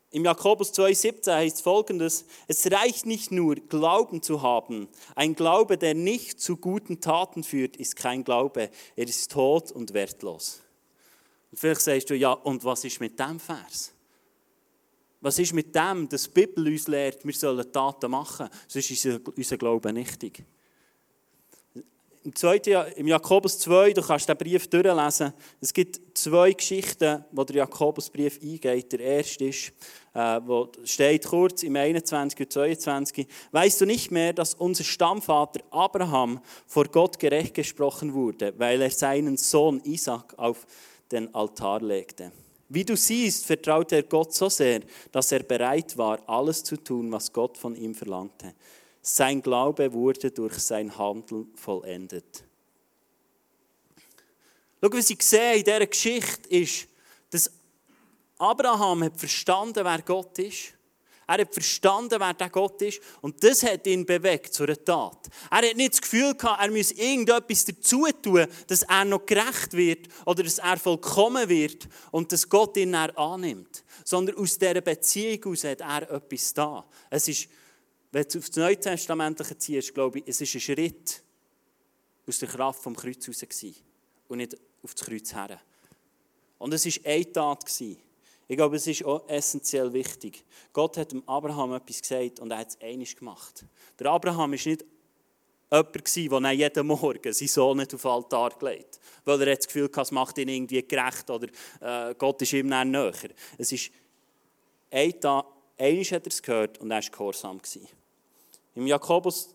im 0.09 0.25
Jakobus 0.25 0.73
2,17 0.73 1.35
heißt 1.35 1.61
folgendes: 1.61 2.25
Es 2.47 2.65
reicht 2.71 3.05
nicht 3.05 3.29
nur, 3.29 3.53
Glauben 3.53 4.23
zu 4.23 4.41
haben. 4.41 4.87
Ein 5.13 5.35
Glaube, 5.35 5.77
der 5.77 5.93
nicht 5.93 6.41
zu 6.41 6.57
guten 6.57 6.99
Taten 6.99 7.43
führt, 7.43 7.77
ist 7.77 7.95
kein 7.95 8.23
Glaube. 8.23 8.71
Er 8.95 9.07
ist 9.07 9.31
tot 9.31 9.71
und 9.71 9.93
wertlos. 9.93 10.61
Und 11.51 11.59
vielleicht 11.59 11.81
sagst 11.81 12.09
du, 12.09 12.15
ja, 12.15 12.31
und 12.31 12.65
was 12.65 12.85
ist 12.85 12.99
mit 12.99 13.19
dem 13.19 13.39
Vers? 13.39 13.93
Was 15.21 15.37
ist 15.37 15.53
mit 15.53 15.75
dem, 15.75 16.09
dass 16.09 16.23
die 16.23 16.31
Bibel 16.31 16.69
uns 16.69 16.87
lehrt, 16.87 17.23
wir 17.23 17.33
sollen 17.35 17.71
Taten 17.71 18.09
machen? 18.09 18.49
Sonst 18.67 18.89
ist 18.89 19.05
unser 19.05 19.57
Glaube 19.57 19.93
nichtig. 19.93 20.43
Im, 22.27 22.35
zweiten, 22.35 22.91
Im 22.97 23.07
Jakobus 23.07 23.57
2, 23.59 23.93
du 23.93 24.01
kannst 24.01 24.27
den 24.27 24.35
Brief 24.35 24.67
durchlesen, 24.67 25.31
es 25.61 25.71
gibt 25.71 26.17
zwei 26.17 26.51
Geschichten, 26.51 27.23
wo 27.31 27.45
der 27.45 27.55
Jakobusbrief 27.55 28.41
eingeht. 28.43 28.91
Der 28.91 28.99
erste 28.99 29.45
ist, 29.45 29.71
äh, 30.13 30.41
wo 30.45 30.69
steht 30.83 31.25
kurz 31.25 31.63
im 31.63 31.77
21 31.77 32.37
und 32.37 32.51
22, 32.51 33.27
weißt 33.53 33.79
du 33.79 33.85
nicht 33.85 34.11
mehr, 34.11 34.33
dass 34.33 34.55
unser 34.55 34.83
Stammvater 34.83 35.61
Abraham 35.71 36.41
vor 36.65 36.83
Gott 36.89 37.17
gerecht 37.17 37.53
gesprochen 37.53 38.13
wurde, 38.13 38.53
weil 38.57 38.81
er 38.81 38.91
seinen 38.91 39.37
Sohn 39.37 39.79
Isaac 39.85 40.33
auf 40.35 40.67
den 41.09 41.33
Altar 41.33 41.81
legte? 41.81 42.33
Wie 42.67 42.83
du 42.83 42.97
siehst, 42.97 43.45
vertraute 43.45 43.95
er 43.95 44.03
Gott 44.03 44.33
so 44.33 44.49
sehr, 44.49 44.81
dass 45.13 45.31
er 45.31 45.43
bereit 45.43 45.97
war, 45.97 46.19
alles 46.27 46.61
zu 46.61 46.75
tun, 46.75 47.09
was 47.09 47.31
Gott 47.31 47.57
von 47.57 47.73
ihm 47.73 47.95
verlangte. 47.95 48.53
Sein 49.09 49.41
Glaube 49.41 49.93
wurde 49.93 50.31
durch 50.31 50.59
sein 50.59 50.97
Handeln 50.97 51.47
vollendet. 51.55 52.43
Schau, 54.81 54.91
was 54.91 55.09
ich 55.09 55.23
sehe 55.23 55.55
in 55.55 55.63
dieser 55.63 55.87
Geschichte 55.87 56.49
ist, 56.49 56.89
dass 57.29 57.49
Abraham 58.37 59.05
hat 59.05 59.17
verstanden, 59.17 59.85
wer 59.85 60.01
Gott 60.01 60.37
ist. 60.39 60.73
Er 61.25 61.37
hat 61.37 61.53
verstanden, 61.53 62.19
wer 62.19 62.33
der 62.33 62.49
Gott 62.49 62.81
ist. 62.81 62.99
Und 63.21 63.41
das 63.41 63.63
hat 63.63 63.87
ihn 63.87 64.05
bewegt 64.05 64.53
zu 64.53 64.63
einer 64.63 64.83
Tat. 64.83 65.29
Er 65.51 65.69
hat 65.69 65.77
nicht 65.77 65.93
das 65.93 66.01
Gefühl 66.01 66.35
gehabt, 66.35 66.61
er 66.61 66.69
müsse 66.69 66.95
irgendetwas 66.95 67.63
dazu 67.63 68.07
tun, 68.21 68.45
dass 68.67 68.83
er 68.83 69.05
noch 69.05 69.25
gerecht 69.25 69.71
wird 69.71 70.09
oder 70.25 70.43
dass 70.43 70.57
er 70.57 70.75
vollkommen 70.75 71.47
wird 71.47 71.87
und 72.11 72.33
dass 72.33 72.49
Gott 72.49 72.75
ihn 72.75 72.93
annimmt. 72.93 73.85
Sondern 74.03 74.35
aus 74.35 74.57
dieser 74.57 74.81
Beziehung 74.81 75.43
heraus 75.43 75.63
hat 75.63 75.79
er 75.79 76.11
etwas 76.11 76.53
da. 76.53 76.85
Es 77.09 77.29
ist 77.29 77.47
wenn 78.11 78.25
du 78.27 78.39
auf 78.39 78.47
das 78.47 78.55
Neutestamentliche 78.55 79.57
ziehst, 79.57 79.93
glaube 79.93 80.19
ich, 80.19 80.23
es 80.27 80.41
ist 80.41 80.55
ein 80.55 80.61
Schritt 80.61 81.23
aus 82.27 82.39
der 82.39 82.49
Kraft 82.49 82.81
vom 82.81 82.95
Kreuz 82.95 83.27
raus 83.27 83.45
und 84.27 84.37
nicht 84.37 84.57
auf 84.83 84.93
das 84.93 85.05
Kreuz 85.05 85.33
her. 85.33 85.59
Und 86.57 86.73
es 86.73 86.85
war 86.85 87.11
eine 87.11 87.31
Tat. 87.31 87.65
Ich 88.49 88.55
glaube, 88.55 88.77
es 88.77 88.87
ist 88.87 89.03
auch 89.03 89.27
essentiell 89.27 89.91
wichtig. 89.91 90.43
Gott 90.71 90.97
hat 90.97 91.11
dem 91.11 91.27
Abraham 91.27 91.73
etwas 91.73 92.01
gesagt 92.01 92.39
und 92.39 92.51
er 92.51 92.59
hat 92.59 92.69
es 92.69 92.81
einig 92.81 93.15
gemacht. 93.15 93.65
Der 93.99 94.07
Abraham 94.07 94.39
war 94.39 94.47
nicht 94.47 94.85
jemand, 95.69 96.45
der 96.45 96.51
jeden 96.53 96.87
Morgen 96.87 97.33
seinen 97.33 97.47
Sohn 97.47 97.77
nicht 97.77 97.93
auf 97.93 98.01
den 98.01 98.11
Altar 98.11 98.51
gelegt 98.57 98.99
weil 99.27 99.41
er 99.41 99.55
das 99.55 99.67
Gefühl 99.67 99.85
hatte, 99.85 100.01
es 100.01 100.11
macht 100.11 100.37
ihn 100.37 100.47
irgendwie 100.47 100.87
gerecht 100.87 101.29
oder 101.29 101.47
äh, 101.81 102.15
Gott 102.17 102.41
ist 102.41 102.53
ihm 102.53 102.67
näher. 102.67 103.11
Es 103.57 103.71
ist 103.71 103.91
ein 104.89 105.19
Tag, 105.19 105.45
einmal 105.77 106.03
hat 106.03 106.25
er 106.25 106.31
es 106.31 106.41
gehört 106.41 106.77
und 106.79 106.91
er 106.91 107.01
war 107.01 107.09
gehorsam. 107.09 107.61
Im 108.75 108.87
Jakobus 108.87 109.49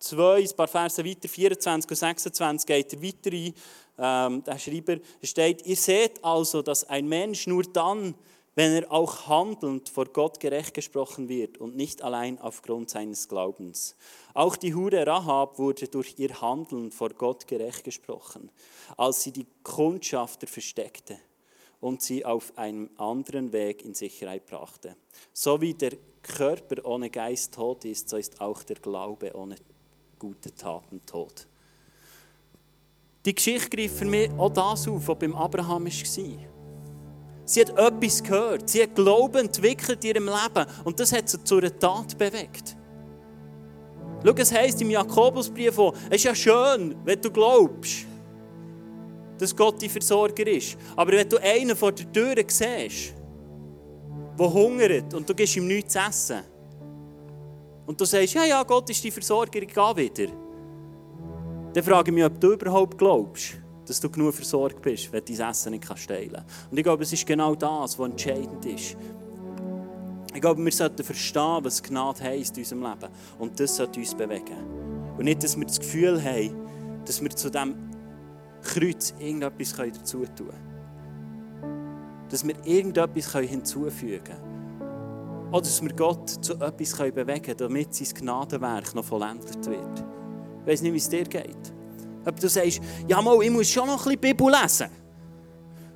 2, 0.00 0.42
ein 0.42 0.56
paar 0.56 0.68
Verse 0.68 1.04
weiter, 1.04 1.28
24 1.28 1.90
und 1.90 1.96
26, 1.96 2.66
geht 2.66 2.92
er 2.92 3.02
weiter 3.02 3.32
ein. 3.32 3.54
Ähm, 4.00 4.44
der 4.44 4.58
Schreiber 4.58 4.96
steht, 5.22 5.66
ihr 5.66 5.76
seht 5.76 6.22
also, 6.24 6.62
dass 6.62 6.84
ein 6.84 7.08
Mensch 7.08 7.48
nur 7.48 7.64
dann, 7.64 8.14
wenn 8.54 8.72
er 8.72 8.92
auch 8.92 9.26
handelnd 9.28 9.88
vor 9.88 10.06
Gott 10.06 10.38
gerecht 10.40 10.74
gesprochen 10.74 11.28
wird 11.28 11.58
und 11.58 11.76
nicht 11.76 12.02
allein 12.02 12.40
aufgrund 12.40 12.90
seines 12.90 13.28
Glaubens. 13.28 13.96
Auch 14.34 14.56
die 14.56 14.74
Hure 14.74 15.06
Rahab 15.06 15.58
wurde 15.58 15.88
durch 15.88 16.14
ihr 16.18 16.40
Handeln 16.40 16.92
vor 16.92 17.10
Gott 17.10 17.46
gerecht 17.46 17.84
gesprochen, 17.84 18.50
als 18.96 19.22
sie 19.22 19.32
die 19.32 19.46
Kundschafter 19.62 20.46
versteckte 20.46 21.18
und 21.80 22.02
sie 22.02 22.24
auf 22.24 22.56
einem 22.56 22.90
anderen 22.96 23.52
Weg 23.52 23.84
in 23.84 23.94
Sicherheit 23.94 24.46
brachte. 24.46 24.96
So 25.32 25.60
wie 25.60 25.74
der 25.74 25.92
Körper 26.22 26.84
ohne 26.84 27.10
Geist 27.10 27.54
tot 27.54 27.84
ist, 27.84 28.08
so 28.08 28.16
ist 28.16 28.40
auch 28.40 28.62
der 28.62 28.76
Glaube 28.76 29.34
ohne 29.34 29.56
gute 30.18 30.54
Taten 30.54 31.00
tot. 31.06 31.46
Die 33.24 33.34
Geschichte 33.34 33.68
greift 33.68 33.96
für 33.96 34.04
mich 34.04 34.30
auch 34.38 34.50
das 34.50 34.88
auf, 34.88 35.06
was 35.06 35.18
beim 35.18 35.34
Abraham 35.34 35.86
war. 35.86 36.48
Sie 37.44 37.60
hat 37.60 37.70
etwas 37.70 38.22
gehört, 38.22 38.68
sie 38.68 38.82
hat 38.82 38.94
Glauben 38.94 39.46
entwickelt 39.46 40.04
in 40.04 40.10
ihrem 40.10 40.26
Leben 40.26 40.66
und 40.84 41.00
das 41.00 41.12
hat 41.12 41.28
sie 41.28 41.42
zu 41.42 41.56
einer 41.58 41.76
Tat 41.78 42.18
bewegt. 42.18 42.76
Schau, 44.24 44.32
es 44.32 44.52
heisst 44.52 44.82
im 44.82 44.90
Jakobusbrief, 44.90 45.78
es 46.10 46.16
ist 46.16 46.24
ja 46.24 46.34
schön, 46.34 46.96
wenn 47.04 47.20
du 47.20 47.30
glaubst, 47.30 48.07
dass 49.38 49.54
Gott 49.54 49.80
dein 49.80 49.90
Versorger 49.90 50.46
ist. 50.46 50.76
Aber 50.96 51.12
wenn 51.12 51.28
du 51.28 51.38
einen 51.38 51.76
vor 51.76 51.92
der 51.92 52.10
Tür 52.12 52.34
siehst, 52.46 53.14
der 54.38 54.52
hungert 54.52 55.14
und 55.14 55.28
du 55.28 55.34
gibst 55.34 55.56
ihm 55.56 55.66
nichts 55.66 55.92
zu 55.92 55.98
essen. 55.98 56.40
Und 57.86 58.00
du 58.00 58.04
sagst, 58.04 58.34
ja, 58.34 58.44
ja, 58.44 58.62
Gott 58.62 58.90
ist 58.90 59.02
die 59.02 59.10
Versorger, 59.10 59.62
ich 59.62 59.72
gehe 59.72 59.96
wieder. 59.96 60.32
Dann 61.72 61.82
frage 61.82 62.10
ich 62.10 62.14
mich, 62.14 62.24
ob 62.24 62.40
du 62.40 62.52
überhaupt 62.52 62.98
glaubst, 62.98 63.54
dass 63.86 64.00
du 64.00 64.10
genug 64.10 64.34
versorgt 64.34 64.82
bist, 64.82 65.10
wenn 65.12 65.24
du 65.24 65.34
dein 65.34 65.50
Essen 65.50 65.72
nicht 65.72 65.84
teilen 65.84 66.30
kannst. 66.32 66.46
Und 66.70 66.78
ich 66.78 66.84
glaube, 66.84 67.02
es 67.02 67.12
ist 67.12 67.26
genau 67.26 67.54
das, 67.54 67.98
was 67.98 68.10
entscheidend 68.10 68.64
ist. 68.66 68.96
Ich 70.34 70.40
glaube, 70.40 70.62
wir 70.62 70.72
sollten 70.72 71.02
verstehen, 71.02 71.58
was 71.62 71.82
Gnade 71.82 72.22
heisst 72.22 72.56
in 72.56 72.62
unserem 72.62 72.82
Leben. 72.82 73.12
Und 73.38 73.58
das 73.58 73.76
sollte 73.76 73.98
uns 73.98 74.14
bewegen. 74.14 74.56
Und 75.16 75.24
nicht, 75.24 75.42
dass 75.42 75.56
wir 75.56 75.64
das 75.64 75.80
Gefühl 75.80 76.22
haben, 76.22 76.54
dass 77.04 77.22
wir 77.22 77.30
zu 77.30 77.50
diesem 77.50 77.87
Kreuz 78.62 79.14
irgendetwas 79.18 79.74
dazu 79.76 80.24
tun 80.24 80.48
können. 80.48 82.28
Dass 82.28 82.46
wir 82.46 82.54
irgendetwas 82.64 83.32
hinzufügen 83.32 84.24
können. 84.24 85.48
Oder 85.50 85.62
dass 85.62 85.82
wir 85.82 85.92
Gott 85.94 86.28
zu 86.44 86.54
etwas 86.54 86.94
bewegen 86.96 87.42
können, 87.42 87.56
damit 87.56 87.94
sein 87.94 88.08
Gnadenwerk 88.14 88.94
noch 88.94 89.04
vollendet 89.04 89.64
wird. 89.66 90.04
Ich 90.62 90.66
weiß 90.66 90.82
nicht, 90.82 90.92
wie 90.92 90.98
es 90.98 91.08
dir 91.08 91.24
geht. 91.24 91.72
Ob 92.26 92.38
du 92.38 92.48
sagst, 92.48 92.80
ja 93.06 93.22
mal, 93.22 93.42
ich 93.42 93.50
muss 93.50 93.68
schon 93.68 93.86
noch 93.86 94.06
ein 94.06 94.18
bisschen 94.18 94.36
Bibel 94.36 94.50
lesen. 94.50 94.88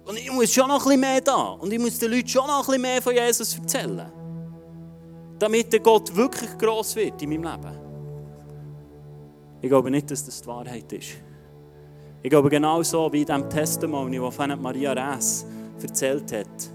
Und 0.07 0.19
ich 0.19 0.33
muss 0.33 0.53
schon 0.53 0.69
noch 0.69 0.81
ein 0.81 0.85
bisschen 0.85 1.01
mehr 1.01 1.21
da. 1.21 1.53
Und 1.53 1.73
ich 1.73 1.79
muss 1.79 1.99
den 1.99 2.11
Leuten 2.11 2.29
schon 2.29 2.47
noch 2.47 2.61
ein 2.61 2.67
bisschen 2.67 2.83
mehr 2.83 3.03
von 3.03 3.15
Jesus 3.15 3.59
erzählen. 3.59 4.11
Damit 5.39 5.73
der 5.73 5.81
Gott 5.81 6.15
wirklich 6.17 6.57
gross 6.57 6.97
wird 6.97 7.21
in 7.23 7.31
meinem 7.31 7.43
Leben. 7.43 7.79
Ich 9.61 9.69
glaube 9.69 9.91
nicht, 9.91 10.11
dass 10.11 10.25
das 10.25 10.41
die 10.41 10.47
Wahrheit 10.47 10.93
ist. 10.93 11.11
Ich 12.23 12.31
glaube 12.31 12.49
genauso 12.49 13.13
wie 13.13 13.23
in 13.23 13.27
dem 13.27 13.51
Testimony, 13.51 14.19
das 14.19 14.39
Maria 14.59 14.93
Rees 14.93 15.45
erzählt 15.83 16.33
hat. 16.33 16.71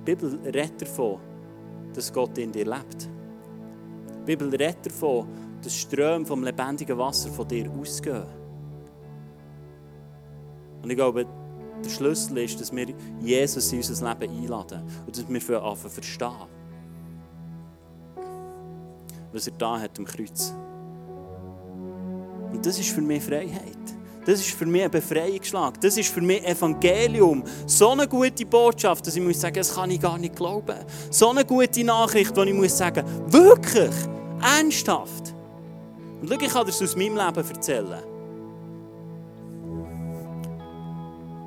Die 0.00 0.14
Bibel 0.14 0.38
redet 0.44 0.82
davon, 0.82 1.18
dass 1.94 2.12
Gott 2.12 2.36
in 2.36 2.52
dir 2.52 2.66
lebt. 2.66 3.08
Die 4.20 4.26
Bibel 4.26 4.50
redet 4.50 4.84
davon, 4.84 5.26
dass 5.62 5.74
Ströme 5.74 6.26
vom 6.26 6.44
lebendigen 6.44 6.98
Wasser 6.98 7.30
von 7.30 7.48
dir 7.48 7.70
ausgehen. 7.70 8.26
Und 10.82 10.90
ich 10.90 10.96
glaube, 10.96 11.26
der 11.82 11.90
Schlüssel 11.90 12.38
ist, 12.38 12.60
dass 12.60 12.74
wir 12.74 12.86
Jesus 13.20 13.72
in 13.72 13.78
unser 13.78 14.14
Leben 14.14 14.42
einladen 14.42 14.82
und 15.06 15.16
dass 15.16 15.28
wir 15.28 15.40
für 15.40 15.62
anfangen 15.62 15.94
verstehen, 15.94 16.32
was 19.32 19.46
er 19.46 19.54
da 19.56 19.80
hat 19.80 19.98
am 19.98 20.04
Kreuz. 20.04 20.54
Und 22.52 22.64
das 22.64 22.78
ist 22.78 22.90
für 22.90 23.00
mich 23.00 23.22
Freiheit. 23.22 23.85
Das 24.26 24.40
ist 24.40 24.50
für 24.50 24.66
mich 24.66 24.82
ein 24.82 24.90
Befreiungsschlag. 24.90 25.80
Das 25.80 25.96
ist 25.96 26.12
für 26.12 26.20
mich 26.20 26.44
Evangelium. 26.44 27.44
So 27.64 27.90
eine 27.90 28.08
gute 28.08 28.44
Botschaft, 28.44 29.06
dass 29.06 29.14
ich 29.14 29.22
muss 29.22 29.40
sagen, 29.40 29.54
das 29.54 29.72
kann 29.72 29.88
ich 29.88 30.00
gar 30.00 30.18
nicht 30.18 30.34
glauben. 30.34 30.76
So 31.10 31.30
eine 31.30 31.44
gute 31.44 31.84
Nachricht, 31.84 32.36
wo 32.36 32.42
ich 32.42 32.52
muss 32.52 32.76
sagen, 32.76 33.04
wirklich, 33.28 33.94
ernsthaft. 34.42 35.32
Und 36.20 36.28
schau, 36.28 36.40
ich 36.40 36.52
kann 36.52 36.66
das 36.66 36.82
aus 36.82 36.96
meinem 36.96 37.16
Leben 37.16 37.48
erzählen. 37.48 38.02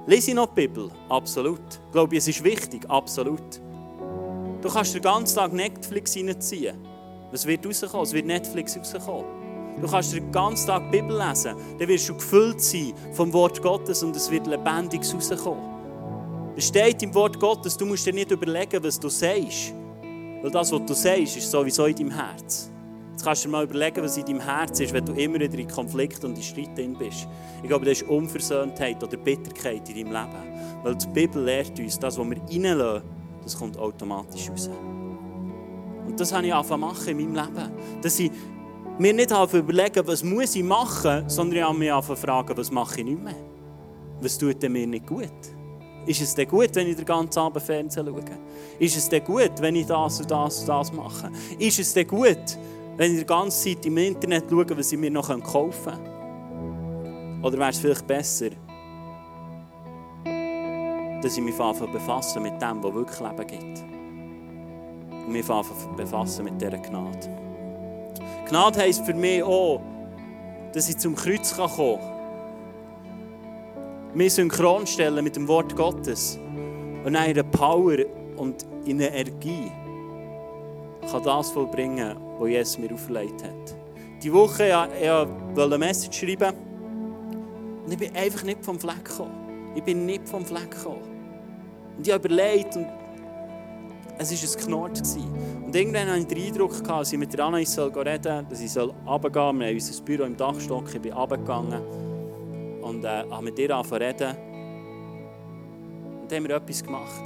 Lese 0.08 0.32
ich 0.32 0.36
noch 0.36 0.48
die 0.48 0.68
Bibel? 0.68 0.90
Absolut. 1.10 1.60
Ich 1.60 1.92
glaube, 1.92 2.16
es 2.16 2.30
ist 2.30 2.42
wichtig? 2.44 2.90
Absolut. 2.90 3.62
Du 4.62 4.70
kannst 4.70 4.96
den 4.96 5.02
ganzen 5.02 5.36
Tag 5.36 5.52
Netflix 5.52 6.16
reinziehen. 6.16 6.78
Was 7.30 7.46
wird 7.46 7.66
rauskommen? 7.66 8.06
Es 8.06 8.14
wird 8.14 8.26
Netflix 8.26 8.78
rauskommen. 8.78 9.39
Du 9.82 9.88
kannst 9.88 10.14
den 10.14 10.32
ganzen 10.32 10.68
Tag 10.68 10.92
die 10.92 11.00
Bibel 11.00 11.18
lesen. 11.18 11.56
Dann 11.78 11.88
wirst 11.88 12.10
du 12.10 12.14
gefüllt 12.16 12.62
sein 12.62 12.94
vom 13.14 13.32
Wort 13.32 13.62
Gottes 13.62 14.04
und 14.04 14.16
es 14.16 14.30
wird 14.30 14.48
lebendig 14.48 15.02
rauskommen. 15.14 15.64
Es 16.56 16.68
steht 16.68 17.02
im 17.04 17.14
Wort 17.14 17.40
Gottes, 17.40 17.78
du 17.78 17.86
musst 17.86 18.06
dir 18.06 18.14
nicht 18.14 18.32
überlegen, 18.32 18.84
was 18.84 19.00
du 19.00 19.08
sagst. 19.08 19.74
Weil 20.42 20.52
das, 20.52 20.72
was 20.72 20.86
du 20.86 20.94
sagst, 20.94 21.38
ist 21.38 21.50
sowieso 21.50 21.86
in 21.86 21.96
deinem 21.96 22.12
Herz. 22.12 22.70
Jetzt 23.12 23.24
kannst 23.24 23.44
du 23.44 23.48
dir 23.48 23.52
mal 23.54 23.64
überlegen, 23.64 24.04
was 24.04 24.18
in 24.18 24.26
deinem 24.26 24.42
Herz 24.42 24.80
ist, 24.80 24.94
wenn 24.94 25.06
du 25.06 25.14
immer 25.14 25.40
wieder 25.40 25.58
in 25.58 25.68
Konflikt 25.68 26.24
und 26.24 26.38
in 26.38 26.44
Streit 26.44 26.78
drin 26.78 26.96
bist. 26.98 27.28
Ich 27.62 27.68
glaube, 27.68 27.86
das 27.86 28.02
ist 28.02 28.10
Unversöhntheit 28.10 29.02
oder 29.04 29.18
Bitterkeit 29.18 29.88
in 29.90 29.96
deinem 29.96 30.14
Leben. 30.14 30.84
Weil 30.84 30.96
die 30.96 31.08
Bibel 31.08 31.44
lehrt 31.44 31.78
uns, 31.80 32.00
das, 32.00 32.18
was 32.18 32.30
wir 32.30 32.38
reinlassen, 32.38 33.04
das 33.44 33.58
kommt 33.58 33.78
automatisch 33.78 34.50
raus. 34.50 34.70
Und 36.08 36.20
das 36.20 36.34
habe 36.34 36.48
ich 36.48 36.54
angefangen 36.54 36.82
machen 36.82 37.08
in 37.08 37.34
meinem 37.34 37.46
Leben. 37.46 37.72
Dass 38.02 38.20
ich 38.20 38.32
mir 39.00 39.14
nicht 39.14 39.32
überlegen, 39.32 40.06
was 40.06 40.24
muss 40.24 40.56
ich 40.56 40.64
machen, 40.64 41.30
sondern 41.30 41.58
ich 41.58 41.92
habe 41.92 42.10
mich 42.10 42.20
fragen, 42.20 42.58
was 42.58 42.70
mache 42.70 43.00
ich 43.00 43.06
nicht 43.06 43.24
mehr. 43.24 43.36
Was 44.22 44.38
tut 44.38 44.62
mir 44.70 44.86
nicht 44.86 45.08
gut? 45.08 45.32
Ist 46.06 46.22
es 46.22 46.36
denn 46.36 46.48
gut, 46.48 46.70
wenn 46.74 46.88
ich 46.88 46.96
den 46.96 47.06
ganzen 47.06 47.40
Abend 47.40 47.64
Fernsehen 47.64 48.06
schaue? 48.06 48.24
Ist 48.80 48.98
es 48.98 49.08
denn 49.08 49.24
gut, 49.24 49.52
wenn 49.60 49.76
ich 49.76 49.86
das 49.86 50.20
und 50.20 50.30
das 50.30 50.60
und 50.60 50.70
das 50.70 50.92
mache? 50.92 51.32
Ist 51.58 51.80
es 51.80 51.94
denn 51.94 52.08
gut, 52.08 52.58
wenn 52.98 53.14
ich 53.14 53.20
die 53.20 53.26
ganze 53.26 53.76
Zeit 53.76 53.86
im 53.86 53.98
Internet 53.98 54.46
schaue, 54.50 54.78
was 54.78 54.92
ich 54.92 54.98
mir 54.98 55.12
noch 55.12 55.30
kaufen 55.44 55.72
kann? 55.86 57.42
Oder 57.44 57.58
wäre 57.58 57.70
es 57.70 57.80
vielleicht 57.80 58.06
besser, 58.06 58.50
dass 61.22 61.38
ich 61.38 61.44
mich 61.44 61.56
befasse 61.56 62.40
mit 62.40 62.62
dem, 62.62 62.84
was 62.84 62.94
wirklich 62.94 63.20
Leben 63.20 63.48
gibt? 63.48 63.84
Und 65.26 65.32
mich 65.32 65.46
befasse 65.96 66.44
mit 66.44 66.62
dieser 66.62 66.78
Gnade. 66.78 67.49
Gnade 68.50 68.80
heisst 68.80 69.06
für 69.06 69.14
mich 69.14 69.44
auch, 69.44 69.80
dass 70.74 70.90
ich 70.90 70.98
zum 70.98 71.16
Kreuz 71.16 71.56
kommen 71.56 72.00
kann. 72.00 72.00
Mich 74.16 74.34
synchron 74.34 74.88
stellen 74.88 75.24
mit 75.24 75.36
dem 75.36 75.48
Wort 75.48 75.76
Gottes. 75.76 76.40
Und 77.06 77.14
in 77.16 77.52
Power 77.52 77.98
und 78.38 78.66
in 78.86 79.00
Energie 79.00 79.72
kann 81.12 81.24
das 81.24 81.52
vollbringen, 81.52 82.18
was 82.40 82.50
Jesus 82.50 82.80
mir 82.80 82.92
auferlegt 82.92 83.44
hat. 83.44 83.76
Die 84.24 84.34
Woche 84.34 84.68
ja, 84.70 84.88
ich 85.00 85.62
eine 85.62 85.78
Message 85.78 86.20
schreiben 86.20 86.54
und 87.86 87.92
ich 87.92 88.00
bin 88.00 88.16
einfach 88.16 88.44
nicht 88.44 88.66
vom 88.66 88.80
Fleck 88.80 89.06
gekommen. 89.06 89.72
Ich 89.76 89.84
bin 89.84 90.06
nicht 90.08 90.28
vom 90.28 90.44
Fleck 90.44 90.72
gekommen. 90.72 91.04
Und 91.98 92.08
ich 92.08 92.14
habe 92.14 92.28
überlegt 92.28 92.76
und 92.76 92.88
es 94.20 94.32
war 94.32 94.62
ein 94.62 94.66
Knort. 94.66 95.02
Und 95.66 95.76
irgendwann 95.76 96.08
hatte 96.08 96.20
ich 96.20 96.28
den 96.28 96.48
Eindruck, 96.48 96.84
dass 96.84 97.12
ich 97.12 97.20
mit 97.20 97.34
der 97.34 97.66
soll 97.66 97.92
reden 97.92 98.24
soll, 98.24 98.46
dass 98.50 98.62
ich 98.62 98.78
runtergehen 98.78 99.34
soll. 99.34 99.60
Wir 99.60 99.68
haben 99.68 99.74
unser 99.74 100.04
Büro 100.04 100.24
im 100.24 100.38
Dachstock, 100.38 100.94
ich 100.94 101.02
bin 101.02 101.14
runtergegangen 101.14 101.82
und 102.82 103.04
äh, 103.04 103.24
habe 103.30 103.44
mit 103.44 103.58
ihr 103.58 103.76
angefangen 103.76 104.04
reden. 104.04 104.36
Und 106.22 106.32
dann 106.32 106.38
haben 106.38 106.48
wir 106.48 106.56
etwas 106.58 106.84
gemacht. 106.84 107.24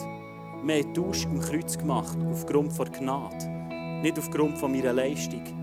Wir 0.64 0.76
haben 0.76 0.94
Tausch 0.94 1.26
im 1.26 1.40
Kreuz 1.42 1.78
gemacht, 1.78 2.18
aufgrund 2.32 2.78
der 2.78 2.86
Gnade 2.86 3.54
nicht 4.04 4.20
aufgrund 4.20 4.62
meiner 4.62 4.92
Leistung. 4.92 5.62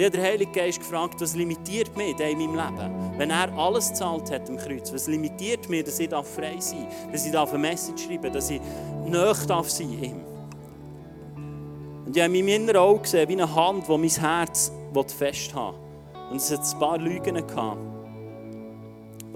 Und 0.00 0.06
ich 0.06 0.12
habe 0.12 0.16
den 0.16 0.32
Heiligen 0.32 0.52
Geist 0.52 0.78
gefragt, 0.78 1.20
was 1.20 1.36
limitiert 1.36 1.94
mich 1.94 2.18
in 2.18 2.38
meinem 2.38 2.54
Leben? 2.54 3.18
Wenn 3.18 3.28
er 3.28 3.52
alles 3.52 3.90
gezahlt 3.90 4.30
hat 4.30 4.48
am 4.48 4.56
Kreuz, 4.56 4.90
was 4.94 5.06
limitiert 5.06 5.68
mich, 5.68 5.84
dass 5.84 5.98
ich 5.98 6.08
frei 6.08 6.56
sein 6.58 6.86
darf, 6.88 7.12
dass 7.12 7.26
ich 7.26 7.36
eine 7.36 7.58
Message 7.58 8.04
schreiben 8.04 8.22
darf, 8.22 8.32
dass 8.32 8.48
ich 8.48 8.62
nahe 9.04 9.34
darf 9.46 9.68
sein 9.68 9.92
ihm? 9.92 10.20
Und 12.06 12.16
ich 12.16 12.22
habe 12.22 12.34
in 12.34 12.46
meinem 12.46 12.62
inneren 12.62 12.78
Auge 12.78 13.02
gesehen, 13.02 13.28
wie 13.28 13.34
eine 13.34 13.54
Hand, 13.54 13.88
die 13.88 13.98
mein 13.98 14.08
Herz 14.08 14.72
festhalten 15.18 15.76
will. 16.14 16.30
Und 16.30 16.36
es 16.38 16.50
hat 16.50 16.60
ein 16.60 16.78
paar 16.78 16.96
Lügen 16.96 17.46
gehabt, 17.46 17.80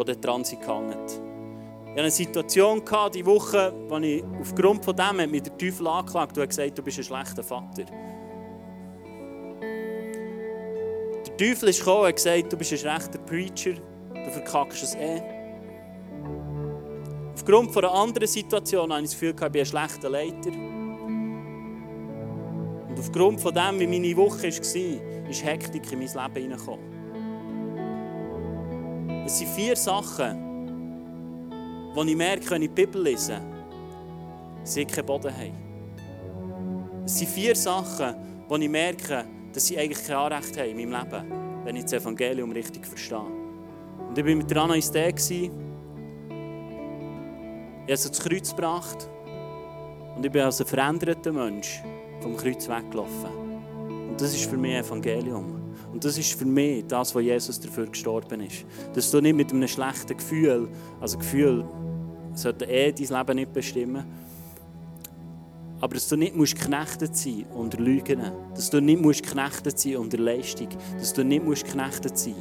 die 0.01 0.05
dort 0.05 0.25
dran 0.25 0.45
sind 0.45 0.63
gehangen. 0.63 0.97
Ich 1.05 1.91
hatte 1.91 2.01
eine 2.01 2.11
Situation 2.11 2.83
gehabt, 2.83 3.17
die 3.17 3.27
Woche, 3.27 3.71
wo 3.91 3.99
ich 3.99 4.25
aufgrund 4.41 4.83
von 4.83 4.97
dem 4.97 5.31
mit 5.31 5.45
der 5.45 5.59
Teufel 5.59 5.87
angeklagt 5.89 6.39
und 6.39 6.49
gesagt, 6.49 6.79
du 6.79 6.83
bist 6.83 6.97
ein 6.97 7.05
schlechter 7.05 7.43
Vater. 7.43 7.85
Der 11.39 11.49
Teufel 11.49 11.69
ist 11.71 11.79
gekommen 11.81 12.03
und 12.03 12.07
hat 12.09 12.17
gesagt, 12.17 12.53
du 12.53 12.57
bist 12.57 12.73
ein 12.73 12.79
schlechter 12.79 13.19
Preacher, 13.19 13.73
du 14.15 14.31
verkackst 14.31 14.85
es 14.85 14.95
eh. 14.95 15.21
Aufgrund 17.35 17.73
von 17.73 17.85
einer 17.85 17.93
anderen 17.93 18.29
Situation 18.29 18.93
habe 18.93 19.03
ich 19.03 19.11
das 19.11 19.19
Gefühl, 19.19 19.31
ich 19.31 19.49
bin 19.51 19.61
ein 19.61 19.67
schlechter 19.67 20.11
Leiter. 20.11 20.53
Und 22.89 22.97
aufgrund 22.97 23.41
von 23.41 23.53
dem, 23.53 23.81
wie 23.81 23.87
meine 23.89 24.17
Woche 24.17 24.45
war, 24.45 25.29
ist 25.29 25.45
Hektik 25.45 25.91
in 25.91 25.99
mein 25.99 26.07
Leben 26.07 26.35
hineingekommen. 26.37 26.95
Es 29.27 29.39
sind 29.39 29.51
vier 29.51 29.75
Sachen, 29.75 30.41
wo 31.95 32.05
ich 32.05 32.15
merke, 32.17 32.49
wenn 32.51 32.63
ich 32.63 32.69
die 32.69 32.87
Bibel 32.87 33.03
lese, 33.03 33.41
ich 34.65 34.87
keinen 34.87 35.07
Boden 35.07 35.33
habe. 35.35 35.51
Es 37.05 37.19
sind 37.19 37.29
vier 37.29 37.57
Sachen, 37.57 38.15
wo 38.49 38.57
ich 38.57 38.69
merke, 38.69 39.25
dass 39.55 39.67
sie 39.67 39.79
eigentlich 39.79 40.05
kein 40.07 40.17
Anrecht 40.17 40.59
haben 40.59 40.69
in 40.69 40.91
meinem 40.91 41.01
Leben, 41.01 41.65
wenn 41.65 41.77
ich 41.77 41.85
das 41.85 41.95
Evangelium 41.95 42.51
richtig 42.53 42.87
verstehe. 42.87 43.21
Und 44.09 44.19
ich 44.19 44.27
war 44.27 44.35
mit 44.35 44.51
der 44.51 44.63
Anais 44.63 44.91
da. 44.91 45.07
Ich 45.07 45.13
habe 45.13 45.21
sie 45.21 45.51
ins 47.87 48.21
Kreuz 48.21 48.51
gebracht. 48.51 49.09
Und 50.17 50.27
ich 50.27 50.31
bin 50.31 50.43
als 50.43 50.61
ein 50.61 50.67
veränderter 50.67 51.33
Mensch 51.33 51.83
vom 52.21 52.37
Kreuz 52.37 52.69
weggelaufen. 52.69 53.31
Und 54.11 54.21
das 54.21 54.35
ist 54.35 54.51
für 54.51 54.57
mich 54.57 54.75
Evangelium. 54.75 55.61
Und 55.93 56.05
das 56.05 56.19
ist 56.19 56.37
für 56.37 56.45
mich 56.45 56.85
das, 56.87 57.15
was 57.15 57.23
Jesus 57.23 57.61
dafür 57.61 57.87
gestorben 57.87 58.41
ist. 58.41 58.65
Dass 58.93 59.11
du 59.11 59.21
nicht 59.21 59.37
mit 59.37 59.53
einem 59.53 59.69
schlechten 59.69 60.17
Gefühl, 60.17 60.69
also 61.01 61.19
Gefühl, 61.19 61.65
sollte 62.35 62.65
eh 62.65 62.93
dein 62.93 63.07
Leben 63.07 63.37
nicht 63.37 63.53
bestimmen. 63.53 64.05
Aber 65.85 65.97
dass 65.97 66.09
du 66.09 66.17
nicht 66.17 66.35
musst 66.35 66.59
knechtet 66.59 67.15
sein 67.15 67.45
unter 67.53 67.77
Lügen, 67.77 68.19
dass 68.55 68.71
du 68.71 68.81
nicht 68.81 69.03
musst 69.03 69.23
knechtet 69.23 69.79
sein 69.79 69.99
unter 69.99 70.17
Leistung, 70.17 70.69
dass 70.97 71.13
du 71.13 71.23
nicht 71.23 71.45
musst 71.45 71.67
knechtet 71.67 72.17
sein 72.17 72.37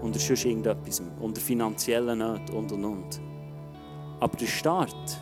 unter 0.00 0.20
sonst 0.20 0.44
irgendetwas, 0.44 1.02
unter 1.18 1.40
finanziellen 1.40 2.20
Nöten 2.20 2.54
und 2.54 2.70
und 2.70 2.84
und. 2.84 3.20
Aber 4.20 4.36
der 4.36 4.46
Start 4.46 5.20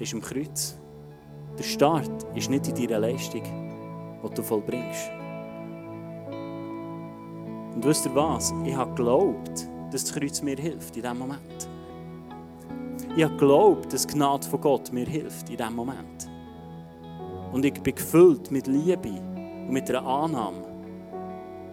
ist 0.00 0.12
am 0.12 0.20
Kreuz. 0.20 0.76
Der 1.56 1.62
Start 1.62 2.26
ist 2.34 2.50
nicht 2.50 2.66
in 2.66 2.74
deiner 2.74 2.98
Leistung, 2.98 3.44
die 3.44 4.34
du 4.34 4.42
vollbringst. 4.42 5.12
Und 7.76 7.84
wisst 7.84 8.04
ihr 8.04 8.14
was? 8.16 8.52
Ich 8.64 8.74
habe 8.74 8.96
geglaubt, 8.96 9.68
dass 9.92 10.06
das 10.06 10.12
Kreuz 10.12 10.42
mir 10.42 10.56
hilft 10.56 10.96
in 10.96 11.02
diesem 11.02 11.18
Moment. 11.18 11.71
Ich 13.14 13.22
habe 13.22 13.36
geglaubt, 13.36 13.92
dass 13.92 14.06
die 14.06 14.14
Gnade 14.14 14.46
von 14.46 14.58
Gott 14.62 14.90
mir 14.90 15.04
hilft 15.04 15.50
in 15.50 15.58
diesem 15.58 15.76
Moment. 15.76 16.30
Und 17.52 17.62
ich 17.62 17.74
bin 17.74 17.94
gefüllt 17.94 18.50
mit 18.50 18.66
Liebe 18.66 19.10
und 19.10 19.70
mit 19.70 19.90
einer 19.90 20.06
Annahme 20.06 20.64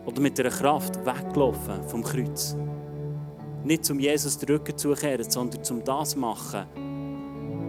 oder 0.06 0.20
mit 0.20 0.38
einer 0.38 0.50
Kraft 0.50 1.00
weggelaufen 1.06 1.82
vom 1.88 2.04
Kreuz. 2.04 2.58
Nicht 3.64 3.86
zum 3.86 4.00
Jesus 4.00 4.38
den 4.38 4.50
Rücken 4.50 4.78
zu 4.78 4.92
kehren, 4.92 5.30
sondern 5.30 5.64
zum 5.64 5.82
das 5.82 6.18
machen, 6.18 6.66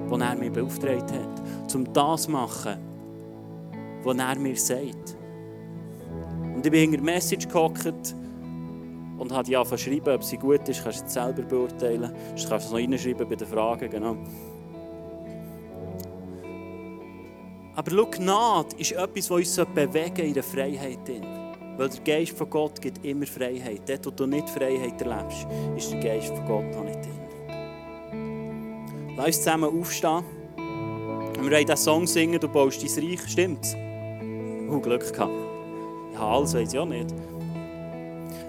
was 0.08 0.20
er 0.20 0.34
mir 0.34 0.50
beauftragt 0.50 1.12
hat. 1.12 1.70
Zum 1.70 1.92
das 1.92 2.26
machen, 2.26 2.76
was 4.02 4.16
er 4.16 4.38
mir 4.40 4.56
sagt. 4.56 5.16
Und 6.56 6.66
ich 6.66 6.72
bin 6.72 6.84
in 6.86 6.90
der 6.90 7.02
Message 7.02 7.46
gehockt 7.46 8.16
und 9.20 9.30
angefangen 9.32 9.66
zu 9.66 9.78
schreiben, 9.78 10.14
ob 10.14 10.24
sie 10.24 10.38
gut 10.38 10.66
ist, 10.66 10.82
kannst 10.82 11.00
du 11.00 11.02
jetzt 11.02 11.12
selber 11.12 11.42
beurteilen. 11.42 12.10
Du 12.10 12.48
kannst 12.48 12.66
es 12.66 12.70
noch 12.70 12.78
reinschreiben 12.78 13.28
bei 13.28 13.36
den 13.36 13.46
Fragen, 13.46 13.90
genau. 13.90 14.16
Aber 17.74 17.90
schau, 17.90 18.06
Gnade 18.06 18.76
ist 18.78 18.92
etwas, 18.92 19.30
was 19.30 19.58
uns 19.58 19.74
bewegen 19.74 20.26
in 20.26 20.34
der 20.34 20.42
Freiheit. 20.42 21.06
Drin. 21.06 21.22
Weil 21.76 21.88
der 21.90 22.00
Geist 22.00 22.36
von 22.36 22.48
Gott 22.48 22.80
gibt 22.80 23.04
immer 23.04 23.26
Freiheit. 23.26 23.82
Dort, 23.86 24.06
wo 24.06 24.10
du 24.10 24.26
nicht 24.26 24.48
Freiheit 24.48 25.00
erlebst, 25.02 25.46
ist 25.76 25.92
der 25.92 26.00
Geist 26.00 26.28
von 26.28 26.46
Gott 26.46 26.74
noch 26.74 26.84
nicht 26.84 27.04
drin. 27.04 27.20
Lass 29.16 29.26
uns 29.26 29.36
zusammen 29.42 29.80
aufstehen. 29.80 30.24
Wir 31.42 31.50
wollen 31.50 31.66
diesen 31.66 31.76
Song 31.76 32.06
singen, 32.06 32.40
du 32.40 32.48
baust 32.48 32.82
dein 32.82 33.04
Reich. 33.04 33.20
Stimmt's? 33.28 33.76
Oh, 34.70 34.80
Glück 34.80 35.12
gehabt. 35.12 35.30
Ja, 36.14 36.20
alles 36.20 36.54
weiß 36.54 36.72
ich 36.72 36.78
auch 36.78 36.86
nicht. 36.86 37.14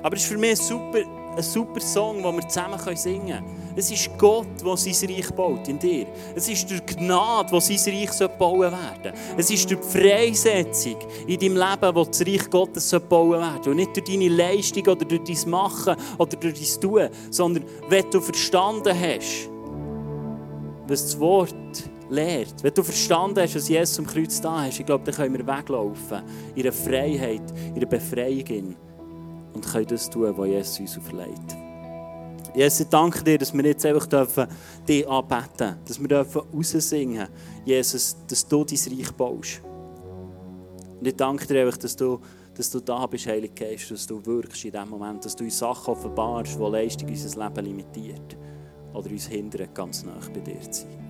Aber 0.04 0.16
es 0.16 0.24
ist 0.24 0.30
für 0.30 0.38
mich 0.38 0.52
ein 0.52 0.56
super, 0.56 1.00
ein 1.36 1.44
super 1.44 1.80
Song, 1.80 2.22
den 2.24 2.36
wir 2.36 2.48
zusammen 2.48 2.80
singen 2.96 3.28
können. 3.28 3.62
Es 3.76 3.90
ist 3.90 4.10
Gott, 4.18 4.48
der 4.64 4.78
sein 4.78 5.10
Reich 5.10 5.32
baut 5.32 5.68
in 5.68 5.80
dir. 5.80 6.06
Es 6.36 6.50
ist 6.50 6.70
durch 6.70 6.86
Gnade, 6.86 7.50
die 7.52 7.78
sein 7.78 7.96
Reich 7.96 8.38
bauen 8.38 8.60
werden 8.60 9.14
Es 9.38 9.50
ist 9.50 9.70
durch 9.70 9.80
die 9.82 10.00
Freisetzung 10.00 10.98
in 11.26 11.40
deinem 11.40 11.56
Leben, 11.56 11.96
wo 11.96 12.04
das 12.04 12.22
Reich 12.22 12.50
Gottes 12.50 12.96
bauen 13.08 13.40
werden 13.40 13.70
Und 13.70 13.78
nicht 13.78 13.96
durch 13.96 14.06
deine 14.06 14.28
Leistung 14.28 14.84
oder 14.84 15.06
durch 15.06 15.22
dein 15.24 15.50
Machen 15.50 15.96
oder 16.18 16.36
durch 16.36 16.54
dein 16.54 16.82
Tun, 16.82 17.10
sondern 17.30 17.64
wenn 17.88 18.10
du 18.10 18.20
verstanden 18.20 18.94
hast, 18.94 19.50
was 20.88 21.04
das 21.04 21.20
Wort 21.20 21.56
lehrt. 22.10 22.56
Wenn 22.62 22.74
du 22.74 22.84
verstanden 22.84 23.40
hast, 23.40 23.56
was 23.56 23.70
Jesus 23.70 23.98
am 24.00 24.06
Kreuz 24.06 24.42
da 24.42 24.68
ist, 24.68 24.80
ich 24.80 24.86
glaube, 24.86 25.06
dann 25.06 25.16
können 25.16 25.38
wir 25.38 25.48
weglaufen 25.48 26.22
in 26.56 26.64
einer 26.64 26.74
Freiheit, 26.74 27.42
in 27.70 27.76
einer 27.76 27.86
Befreiung 27.86 28.76
und 29.54 29.66
können 29.66 29.88
das 29.88 30.10
tun, 30.10 30.34
was 30.36 30.48
Jesus 30.48 30.80
uns 30.80 30.98
auferlegt. 30.98 31.58
Jesus, 32.54 32.82
ich 32.82 32.88
danke 32.88 33.24
dir, 33.24 33.38
dass 33.38 33.54
wir 33.54 33.64
jetzt 33.64 33.86
einfach 33.86 34.06
dürfen 34.08 34.48
dich 34.88 35.08
anbeten. 35.08 35.78
Dass 35.86 36.00
wir 36.00 36.08
dürfen 36.08 36.42
raussingen 36.54 37.28
Jesus, 37.64 38.18
dass 38.28 38.46
du 38.46 38.66
dein 38.66 38.78
Reich 38.78 39.12
baust. 39.12 39.62
Und 41.00 41.08
ich 41.08 41.16
danke 41.16 41.48
dir 41.48 41.66
einfach, 41.66 41.78
dass 41.78 41.96
du, 41.96 42.20
dass 42.54 42.70
du 42.70 42.82
da 42.82 43.06
bist, 43.08 43.26
Heilige 43.26 43.54
Geist, 43.54 43.90
dass 43.90 44.06
du 44.06 44.24
wirkst 44.26 44.66
in 44.66 44.72
dem 44.72 44.90
Moment, 44.90 45.24
dass 45.24 45.36
du 45.36 45.46
uns 45.46 45.58
Sachen 45.58 45.94
offenbarst, 45.94 46.60
die 46.60 46.64
Leistung 46.64 47.08
unser 47.08 47.44
Leben 47.44 47.66
limitiert 47.66 48.38
oder 48.94 49.10
uns 49.10 49.28
hindern, 49.28 49.70
ganz 49.74 50.04
nah 50.04 50.20
bei 50.34 50.42
dir 50.42 50.60
zu 50.62 50.82
sein. 50.82 51.01